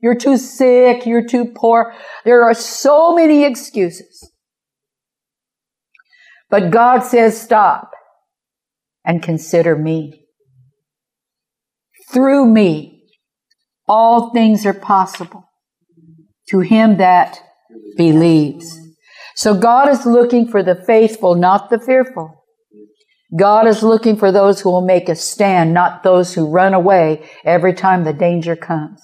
you're 0.00 0.14
too 0.14 0.36
sick. 0.36 1.06
You're 1.06 1.26
too 1.26 1.52
poor. 1.54 1.94
There 2.24 2.44
are 2.44 2.54
so 2.54 3.14
many 3.14 3.44
excuses. 3.44 4.30
But 6.50 6.70
God 6.70 7.00
says, 7.00 7.40
stop 7.40 7.90
and 9.04 9.22
consider 9.22 9.74
me. 9.76 10.26
Through 12.12 12.46
me, 12.46 13.04
all 13.88 14.30
things 14.30 14.66
are 14.66 14.74
possible 14.74 15.46
to 16.48 16.60
him 16.60 16.96
that 16.98 17.40
believes. 17.96 18.78
So 19.34 19.54
God 19.54 19.88
is 19.88 20.06
looking 20.06 20.48
for 20.48 20.62
the 20.62 20.74
faithful, 20.74 21.34
not 21.34 21.70
the 21.70 21.78
fearful. 21.78 22.44
God 23.38 23.66
is 23.66 23.82
looking 23.82 24.16
for 24.16 24.30
those 24.30 24.60
who 24.60 24.70
will 24.70 24.86
make 24.86 25.08
a 25.08 25.16
stand, 25.16 25.74
not 25.74 26.02
those 26.02 26.34
who 26.34 26.48
run 26.48 26.74
away 26.74 27.28
every 27.44 27.74
time 27.74 28.04
the 28.04 28.12
danger 28.12 28.56
comes. 28.56 29.00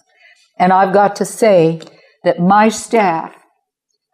And 0.58 0.72
I've 0.72 0.94
got 0.94 1.16
to 1.16 1.24
say 1.24 1.80
that 2.24 2.38
my 2.38 2.68
staff 2.68 3.34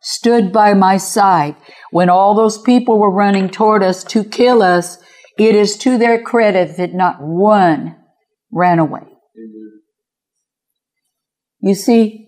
stood 0.00 0.52
by 0.52 0.74
my 0.74 0.96
side 0.96 1.56
when 1.90 2.08
all 2.08 2.34
those 2.34 2.60
people 2.62 2.98
were 2.98 3.12
running 3.12 3.50
toward 3.50 3.82
us 3.82 4.02
to 4.04 4.24
kill 4.24 4.62
us 4.62 4.98
it 5.38 5.54
is 5.54 5.76
to 5.78 5.96
their 5.98 6.20
credit 6.20 6.76
that 6.76 6.92
not 6.92 7.22
one 7.22 7.96
ran 8.50 8.80
away. 8.80 9.06
You 11.60 11.74
see, 11.74 12.27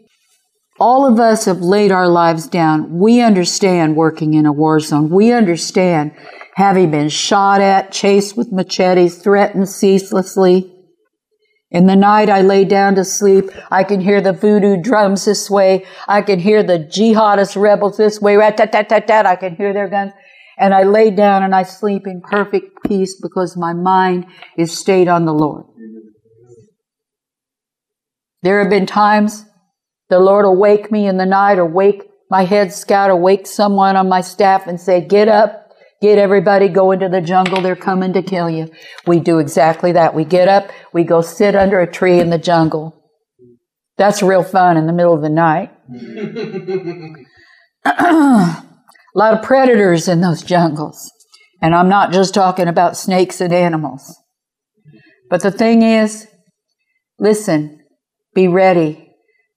all 0.81 1.07
of 1.07 1.21
us 1.21 1.45
have 1.45 1.61
laid 1.61 1.93
our 1.93 2.09
lives 2.09 2.49
down. 2.49 2.99
We 2.99 3.21
understand 3.21 3.97
working 3.97 4.35
in 4.35 4.47
a 4.47 4.53
war 4.53 4.81
zone. 4.81 5.11
We 5.11 5.33
understand 5.33 6.13
having 6.55 6.91
been 6.91 7.11
shot 7.11 7.61
at, 7.61 7.93
chased 7.93 8.37
with 8.37 8.51
machetes, 8.51 9.19
threatened 9.19 9.69
ceaselessly. 9.69 10.75
In 11.71 11.87
the 11.87 11.95
night, 11.95 12.29
I 12.29 12.41
lay 12.41 12.65
down 12.65 12.97
to 12.97 13.05
sleep. 13.05 13.51
I 13.71 13.85
can 13.85 14.01
hear 14.01 14.21
the 14.21 14.33
voodoo 14.33 14.83
drums 14.83 15.27
this 15.27 15.49
way. 15.49 15.85
I 16.09 16.23
can 16.23 16.41
hear 16.41 16.63
the 16.63 16.79
jihadist 16.79 17.61
rebels 17.61 17.97
this 17.97 18.21
way. 18.21 18.37
Rat, 18.37 18.57
tat, 18.57 18.73
tat, 18.73 18.89
tat, 18.89 19.07
tat. 19.07 19.27
I 19.27 19.37
can 19.37 19.55
hear 19.55 19.73
their 19.73 19.89
guns 19.89 20.13
and 20.61 20.75
I 20.75 20.83
lay 20.83 21.11
down 21.11 21.43
and 21.43 21.55
I 21.55 21.63
sleep 21.63 22.07
in 22.07 22.21
perfect 22.21 22.85
peace 22.87 23.19
because 23.21 23.57
my 23.57 23.73
mind 23.73 24.27
is 24.59 24.77
stayed 24.77 25.09
on 25.09 25.25
the 25.25 25.33
Lord. 25.33 25.65
There 28.43 28.61
have 28.61 28.71
been 28.71 28.87
times 28.87 29.45
the 30.11 30.19
Lord 30.19 30.45
will 30.45 30.57
wake 30.57 30.93
me 30.93 31.07
in 31.07 31.17
the 31.17 31.25
night 31.25 31.59
or 31.59 31.65
wake 31.65 32.03
my 32.31 32.45
head 32.45 32.73
scout 32.73 33.11
or 33.11 33.17
wake 33.17 33.47
someone 33.47 33.97
on 33.97 34.09
my 34.09 34.21
staff 34.21 34.67
and 34.67 34.81
say, 34.81 35.01
get 35.01 35.29
up, 35.29 35.73
get 36.03 36.19
everybody, 36.19 36.69
go 36.69 36.91
into 36.91 37.09
the 37.09 37.21
jungle. 37.21 37.63
They're 37.63 37.77
coming 37.77 38.13
to 38.13 38.23
kill 38.23 38.51
you. 38.51 38.71
We 39.07 39.21
do 39.21 39.39
exactly 39.39 39.93
that. 39.93 40.15
We 40.15 40.25
get 40.25 40.49
up, 40.49 40.71
we 40.93 41.05
go 41.05 41.21
sit 41.23 41.55
under 41.55 41.81
a 41.81 41.91
tree 41.91 42.21
in 42.21 42.31
the 42.31 42.39
jungle. 42.39 42.97
That's 43.97 44.23
real 44.23 44.43
fun 44.43 44.77
in 44.77 44.87
the 44.87 44.93
middle 44.93 45.15
of 45.15 45.23
the 45.23 45.29
night. 45.29 45.71
A 47.85 49.19
lot 49.19 49.35
of 49.35 49.43
predators 49.43 50.09
in 50.09 50.21
those 50.21 50.43
jungles. 50.43 51.11
And 51.63 51.75
I'm 51.75 51.89
not 51.89 52.13
just 52.13 52.33
talking 52.33 52.69
about 52.69 52.97
snakes 52.97 53.41
and 53.41 53.53
animals. 53.53 54.17
But 55.29 55.43
the 55.43 55.51
thing 55.51 55.83
is, 55.83 56.27
listen, 57.19 57.81
be 58.35 58.49
ready, 58.49 59.10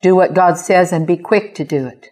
do 0.03 0.15
what 0.15 0.35
God 0.35 0.57
says, 0.57 0.91
and 0.91 1.07
be 1.07 1.17
quick 1.17 1.55
to 1.55 1.63
do 1.63 1.87
it. 1.87 2.09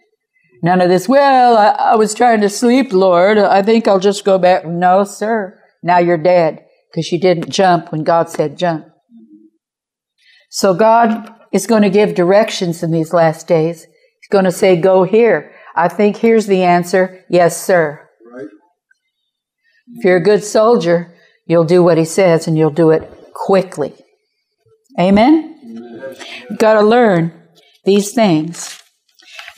None 0.62 0.80
of 0.80 0.88
this, 0.88 1.08
well, 1.08 1.56
I, 1.56 1.92
I 1.92 1.96
was 1.96 2.14
trying 2.14 2.40
to 2.40 2.48
sleep, 2.48 2.92
Lord. 2.92 3.36
I 3.36 3.62
think 3.62 3.86
I'll 3.86 4.00
just 4.00 4.24
go 4.24 4.38
back. 4.38 4.64
No, 4.64 5.04
sir. 5.04 5.60
Now 5.82 5.98
you're 5.98 6.16
dead 6.16 6.64
because 6.90 7.12
you 7.12 7.20
didn't 7.20 7.50
jump 7.50 7.92
when 7.92 8.02
God 8.02 8.30
said 8.30 8.56
jump. 8.56 8.86
So 10.50 10.72
God 10.72 11.34
is 11.52 11.66
going 11.66 11.82
to 11.82 11.90
give 11.90 12.14
directions 12.14 12.82
in 12.82 12.92
these 12.92 13.12
last 13.12 13.46
days. 13.46 13.84
He's 13.84 14.28
going 14.30 14.44
to 14.44 14.52
say, 14.52 14.76
go 14.76 15.02
here. 15.02 15.52
I 15.74 15.88
think 15.88 16.16
here's 16.16 16.46
the 16.46 16.62
answer 16.62 17.24
yes, 17.28 17.60
sir. 17.60 18.08
Right. 18.32 18.46
If 19.96 20.04
you're 20.04 20.18
a 20.18 20.22
good 20.22 20.44
soldier, 20.44 21.14
you'll 21.46 21.64
do 21.64 21.82
what 21.82 21.98
he 21.98 22.04
says 22.04 22.46
and 22.46 22.56
you'll 22.56 22.70
do 22.70 22.90
it 22.90 23.10
quickly. 23.34 23.94
Amen? 25.00 25.58
Amen. 25.64 26.16
You've 26.48 26.58
got 26.58 26.74
to 26.74 26.82
learn 26.82 27.41
these 27.84 28.12
things. 28.12 28.82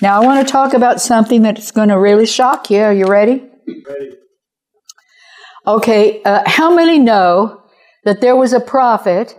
Now, 0.02 0.20
I 0.20 0.24
want 0.24 0.46
to 0.46 0.52
talk 0.52 0.74
about 0.74 1.00
something 1.00 1.42
that's 1.42 1.70
going 1.70 1.88
to 1.88 1.98
really 1.98 2.26
shock 2.26 2.70
you. 2.70 2.80
Are 2.80 2.92
you 2.92 3.06
ready? 3.06 3.44
Ready. 3.88 4.10
Okay, 5.66 6.22
uh, 6.24 6.42
how 6.46 6.74
many 6.74 6.98
know 6.98 7.62
that 8.04 8.20
there 8.20 8.36
was 8.36 8.52
a 8.52 8.60
prophet 8.60 9.38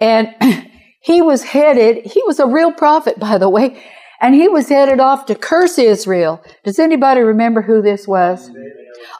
and 0.00 0.34
he 1.02 1.20
was 1.20 1.42
headed, 1.42 2.06
he 2.06 2.22
was 2.24 2.38
a 2.38 2.46
real 2.46 2.72
prophet, 2.72 3.18
by 3.18 3.36
the 3.36 3.48
way, 3.48 3.82
and 4.20 4.34
he 4.34 4.48
was 4.48 4.68
headed 4.68 5.00
off 5.00 5.26
to 5.26 5.34
curse 5.34 5.78
Israel. 5.78 6.42
Does 6.64 6.78
anybody 6.78 7.20
remember 7.20 7.62
who 7.62 7.82
this 7.82 8.08
was? 8.08 8.50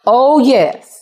Oh, 0.07 0.39
yes. 0.39 0.99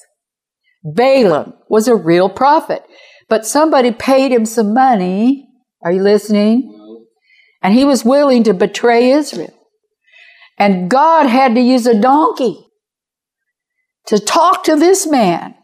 Balaam 0.84 1.54
was 1.68 1.88
a 1.88 1.94
real 1.94 2.28
prophet, 2.28 2.82
but 3.28 3.46
somebody 3.46 3.92
paid 3.92 4.32
him 4.32 4.44
some 4.44 4.74
money. 4.74 5.48
Are 5.82 5.92
you 5.92 6.02
listening? 6.02 6.75
And 7.66 7.74
he 7.74 7.84
was 7.84 8.04
willing 8.04 8.44
to 8.44 8.54
betray 8.54 9.10
Israel. 9.10 9.52
And 10.56 10.88
God 10.88 11.26
had 11.26 11.56
to 11.56 11.60
use 11.60 11.84
a 11.84 12.00
donkey 12.00 12.64
to 14.06 14.20
talk 14.20 14.62
to 14.62 14.76
this 14.76 15.04
man 15.04 15.56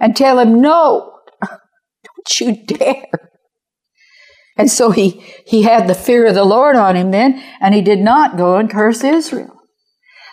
and 0.00 0.16
tell 0.16 0.38
him, 0.38 0.62
no, 0.62 1.18
don't 1.42 2.40
you 2.40 2.64
dare. 2.64 3.30
And 4.56 4.70
so 4.70 4.90
he, 4.90 5.22
he 5.46 5.64
had 5.64 5.86
the 5.86 5.94
fear 5.94 6.28
of 6.28 6.34
the 6.34 6.46
Lord 6.46 6.76
on 6.76 6.96
him 6.96 7.10
then, 7.10 7.42
and 7.60 7.74
he 7.74 7.82
did 7.82 7.98
not 7.98 8.38
go 8.38 8.56
and 8.56 8.70
curse 8.70 9.04
Israel. 9.04 9.60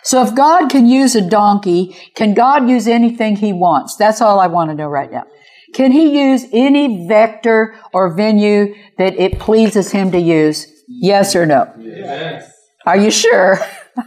So 0.02 0.22
if 0.22 0.34
God 0.34 0.70
can 0.70 0.86
use 0.86 1.14
a 1.14 1.20
donkey, 1.20 1.94
can 2.16 2.32
God 2.32 2.70
use 2.70 2.88
anything 2.88 3.36
he 3.36 3.52
wants? 3.52 3.96
That's 3.96 4.22
all 4.22 4.40
I 4.40 4.46
want 4.46 4.70
to 4.70 4.74
know 4.74 4.88
right 4.88 5.12
now. 5.12 5.24
Can 5.74 5.92
he 5.92 6.20
use 6.20 6.44
any 6.52 7.06
vector 7.06 7.74
or 7.92 8.14
venue 8.14 8.74
that 8.98 9.14
it 9.14 9.38
pleases 9.38 9.90
him 9.90 10.12
to 10.12 10.18
use? 10.18 10.66
Yes 10.88 11.34
or 11.34 11.46
no? 11.46 11.72
Yes. 11.78 12.52
Are 12.86 12.96
you 12.96 13.10
sure? 13.10 13.58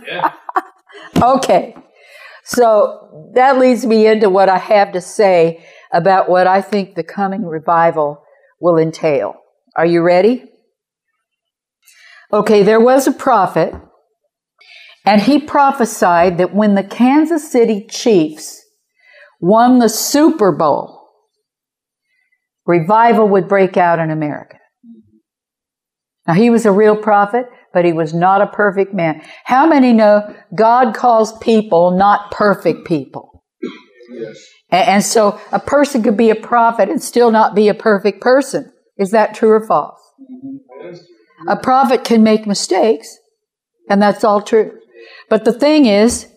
Yeah. 0.08 0.34
okay. 1.22 1.76
So 2.44 3.32
that 3.34 3.58
leads 3.58 3.86
me 3.86 4.06
into 4.08 4.30
what 4.30 4.50
I 4.50 4.58
have 4.58 4.92
to 4.94 5.02
say 5.02 5.66
about 5.92 6.30
what 6.30 6.46
I 6.46 6.62
think 6.62 6.96
the 6.96 7.04
coming 7.04 7.46
revival 7.46 8.24
will 8.60 8.78
entail. 8.78 9.36
Are 9.76 9.86
you 9.86 10.02
ready? 10.02 10.46
Okay, 12.32 12.64
there 12.64 12.80
was 12.80 13.08
a 13.08 13.12
prophet, 13.12 13.74
and 15.06 15.22
he 15.22 15.40
prophesied 15.40 16.38
that 16.38 16.54
when 16.54 16.76
the 16.76 16.84
Kansas 16.84 17.52
City 17.52 17.86
Chiefs 17.90 18.62
won 19.40 19.80
the 19.80 19.90
Super 19.90 20.52
Bowl, 20.52 20.95
revival 22.66 23.28
would 23.30 23.48
break 23.48 23.78
out 23.78 24.00
in 24.00 24.12
America. 24.12 24.58
Now, 26.28 26.34
he 26.34 26.50
was 26.50 26.66
a 26.66 26.72
real 26.72 26.98
prophet, 26.98 27.46
but 27.74 27.86
he 27.86 27.94
was 27.94 28.14
not 28.14 28.42
a 28.42 28.48
perfect 28.48 28.94
man. 28.94 29.22
How 29.44 29.68
many 29.68 29.94
know 29.94 30.36
God 30.56 30.96
calls 30.96 31.38
people 31.38 31.92
not 31.92 32.32
perfect 32.32 32.88
people? 32.88 33.44
Yes. 34.12 34.38
And 34.72 35.04
so 35.04 35.40
a 35.52 35.60
person 35.60 36.02
could 36.02 36.18
be 36.18 36.32
a 36.32 36.36
prophet 36.36 36.90
and 36.90 37.02
still 37.02 37.32
not 37.32 37.54
be 37.54 37.68
a 37.68 37.74
perfect 37.76 38.22
person. 38.22 38.72
Is 38.98 39.12
that 39.12 39.36
true 39.36 39.52
or 39.52 39.68
false? 39.68 40.00
A 41.48 41.58
prophet 41.58 42.04
can 42.04 42.24
make 42.24 42.48
mistakes, 42.48 43.18
and 43.90 44.02
that's 44.02 44.24
all 44.24 44.42
true. 44.42 44.80
But 45.30 45.46
the 45.46 45.54
thing 45.54 45.86
is, 45.86 46.28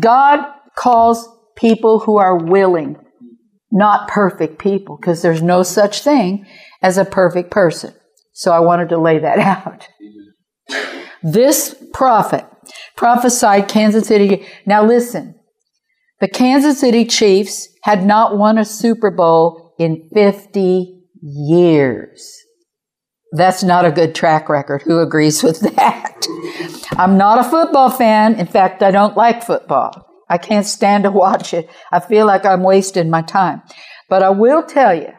God 0.00 0.44
calls 0.76 1.28
people 1.56 2.00
who 2.00 2.16
are 2.16 2.36
willing, 2.36 2.96
not 3.70 4.08
perfect 4.08 4.58
people, 4.58 4.96
because 4.96 5.22
there's 5.22 5.42
no 5.42 5.62
such 5.62 6.02
thing 6.02 6.46
as 6.82 6.98
a 6.98 7.04
perfect 7.04 7.50
person. 7.50 7.94
So 8.32 8.52
I 8.52 8.60
wanted 8.60 8.88
to 8.90 8.98
lay 8.98 9.18
that 9.18 9.38
out. 9.66 9.88
This 11.22 11.74
prophet 11.92 12.46
prophesied 12.96 13.68
Kansas 13.68 14.06
City. 14.06 14.46
Now 14.66 14.84
listen, 14.84 15.34
the 16.20 16.28
Kansas 16.28 16.80
City 16.80 17.04
Chiefs 17.04 17.68
had 17.82 18.04
not 18.04 18.36
won 18.36 18.58
a 18.58 18.64
Super 18.64 19.10
Bowl 19.10 19.74
in 19.78 20.08
50 20.12 21.00
years. 21.22 22.36
That's 23.32 23.62
not 23.62 23.84
a 23.84 23.92
good 23.92 24.14
track 24.14 24.48
record. 24.48 24.82
Who 24.82 24.98
agrees 24.98 25.42
with 25.42 25.60
that? 25.76 26.26
I'm 26.92 27.16
not 27.16 27.38
a 27.38 27.48
football 27.48 27.90
fan. 27.90 28.34
In 28.38 28.46
fact, 28.46 28.82
I 28.82 28.90
don't 28.90 29.16
like 29.16 29.42
football. 29.42 30.09
I 30.30 30.38
can't 30.38 30.64
stand 30.64 31.04
to 31.04 31.10
watch 31.24 31.52
it. 31.52 31.68
I 31.92 32.00
feel 32.00 32.26
like 32.26 32.46
I'm 32.46 32.62
wasting 32.62 33.10
my 33.10 33.22
time. 33.22 33.62
But 34.08 34.22
I 34.22 34.30
will 34.30 34.62
tell 34.62 34.94
you 34.94 35.12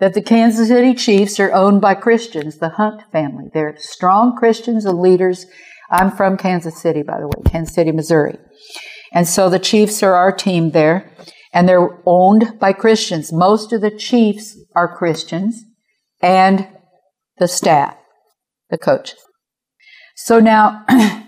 that 0.00 0.14
the 0.14 0.22
Kansas 0.22 0.68
City 0.68 0.94
Chiefs 0.94 1.38
are 1.38 1.52
owned 1.52 1.80
by 1.80 1.94
Christians, 1.94 2.58
the 2.58 2.70
Hunt 2.70 3.02
family. 3.12 3.46
They're 3.52 3.76
strong 3.78 4.36
Christians 4.36 4.84
and 4.84 5.00
leaders. 5.00 5.46
I'm 5.90 6.10
from 6.10 6.36
Kansas 6.36 6.80
City, 6.80 7.02
by 7.02 7.20
the 7.20 7.26
way, 7.26 7.42
Kansas 7.46 7.74
City, 7.74 7.92
Missouri. 7.92 8.38
And 9.12 9.26
so 9.26 9.48
the 9.48 9.58
Chiefs 9.58 10.02
are 10.02 10.14
our 10.14 10.32
team 10.32 10.70
there, 10.70 11.10
and 11.52 11.68
they're 11.68 11.98
owned 12.06 12.58
by 12.60 12.72
Christians. 12.72 13.32
Most 13.32 13.72
of 13.72 13.80
the 13.80 13.90
Chiefs 13.90 14.56
are 14.76 14.96
Christians, 14.96 15.64
and 16.20 16.68
the 17.38 17.48
staff, 17.48 17.96
the 18.70 18.78
coaches. 18.78 19.18
So 20.16 20.40
now, 20.40 20.84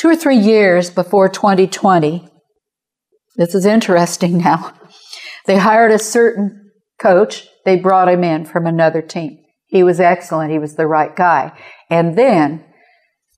two 0.00 0.08
or 0.08 0.16
three 0.16 0.38
years 0.38 0.88
before 0.88 1.28
2020, 1.28 2.26
this 3.36 3.54
is 3.54 3.66
interesting 3.66 4.38
now, 4.44 4.74
they 5.46 5.58
hired 5.58 5.92
a 5.92 5.98
certain 5.98 6.70
coach 6.98 7.46
they 7.66 7.76
brought 7.76 8.08
him 8.08 8.24
in 8.24 8.46
from 8.46 8.66
another 8.66 9.02
team. 9.02 9.38
He 9.66 9.82
was 9.82 10.00
excellent. 10.00 10.50
He 10.50 10.58
was 10.58 10.76
the 10.76 10.86
right 10.86 11.14
guy. 11.14 11.52
And 11.90 12.16
then, 12.16 12.64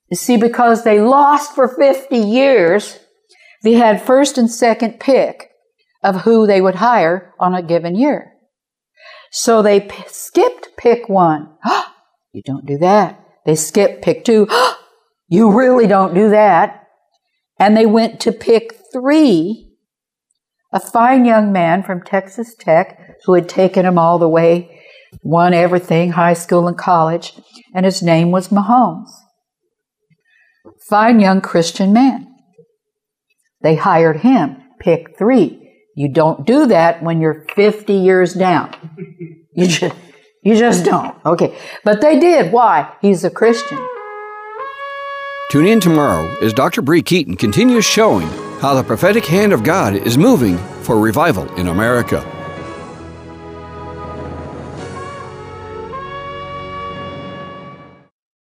you 0.09 0.17
see, 0.17 0.37
because 0.37 0.85
they 0.85 1.01
lost 1.01 1.55
for 1.55 1.69
50 1.69 2.17
years, 2.17 3.01
they 3.65 3.73
had 3.73 4.01
first 4.01 4.39
and 4.39 4.51
second 4.51 5.01
pick 5.01 5.51
of 6.03 6.23
who 6.23 6.47
they 6.47 6.61
would 6.61 6.77
hire 6.77 7.35
on 7.41 7.55
a 7.55 7.63
given 7.63 7.97
year. 7.97 8.33
So 9.33 9.63
they 9.63 9.81
p- 9.81 10.05
skipped 10.07 10.77
pick 10.77 11.09
one. 11.09 11.57
you 12.33 12.43
don't 12.45 12.67
do 12.67 12.79
that. 12.79 13.21
They 13.45 13.57
skipped 13.57 14.03
pick 14.03 14.25
two. 14.25 14.47
you 15.33 15.51
really 15.51 15.87
don't 15.87 16.13
do 16.13 16.29
that. 16.29 16.89
And 17.59 17.75
they 17.75 17.87
went 17.87 18.21
to 18.21 18.33
pick 18.33 18.75
three 18.93 19.71
a 20.75 20.81
fine 20.81 21.25
young 21.25 21.53
man 21.53 21.83
from 21.83 22.03
Texas 22.03 22.55
Tech 22.55 23.17
who 23.25 23.33
had 23.33 23.49
taken 23.49 23.87
him 23.87 23.99
all 23.99 24.19
the 24.19 24.29
way, 24.29 24.83
won 25.23 25.55
everything, 25.55 26.13
high 26.13 26.35
school 26.35 26.69
and 26.69 26.77
college, 26.77 27.33
and 27.75 27.87
his 27.87 28.03
name 28.03 28.31
was 28.31 28.49
Mahomes. 28.49 29.09
Fine 30.89 31.21
young 31.21 31.41
Christian 31.41 31.95
man. 31.95 32.29
They 33.63 33.77
hired 33.77 34.19
him, 34.19 34.63
pick 34.81 35.17
three. 35.17 35.73
You 35.97 36.11
don't 36.11 36.47
do 36.47 36.67
that 36.67 37.03
when 37.03 37.23
you're 37.23 37.47
50 37.55 37.95
years 37.95 38.35
down. 38.35 38.75
You 39.55 39.67
just, 39.67 39.95
you 40.43 40.57
just 40.57 40.85
don't. 40.85 41.17
Okay. 41.25 41.57
But 41.85 42.03
they 42.03 42.19
did. 42.19 42.53
Why? 42.53 42.93
He's 43.01 43.25
a 43.25 43.31
Christian. 43.31 43.79
Tune 45.53 45.67
in 45.67 45.81
tomorrow 45.81 46.35
as 46.41 46.55
Dr. 46.55 46.81
Bree 46.81 47.03
Keyton 47.03 47.37
continues 47.37 47.85
showing 47.85 48.27
how 48.61 48.73
the 48.73 48.83
prophetic 48.83 49.27
hand 49.27 49.53
of 49.53 49.63
God 49.63 49.95
is 49.95 50.17
moving 50.17 50.57
for 50.81 50.99
revival 50.99 51.47
in 51.57 51.69
America. 51.69 52.23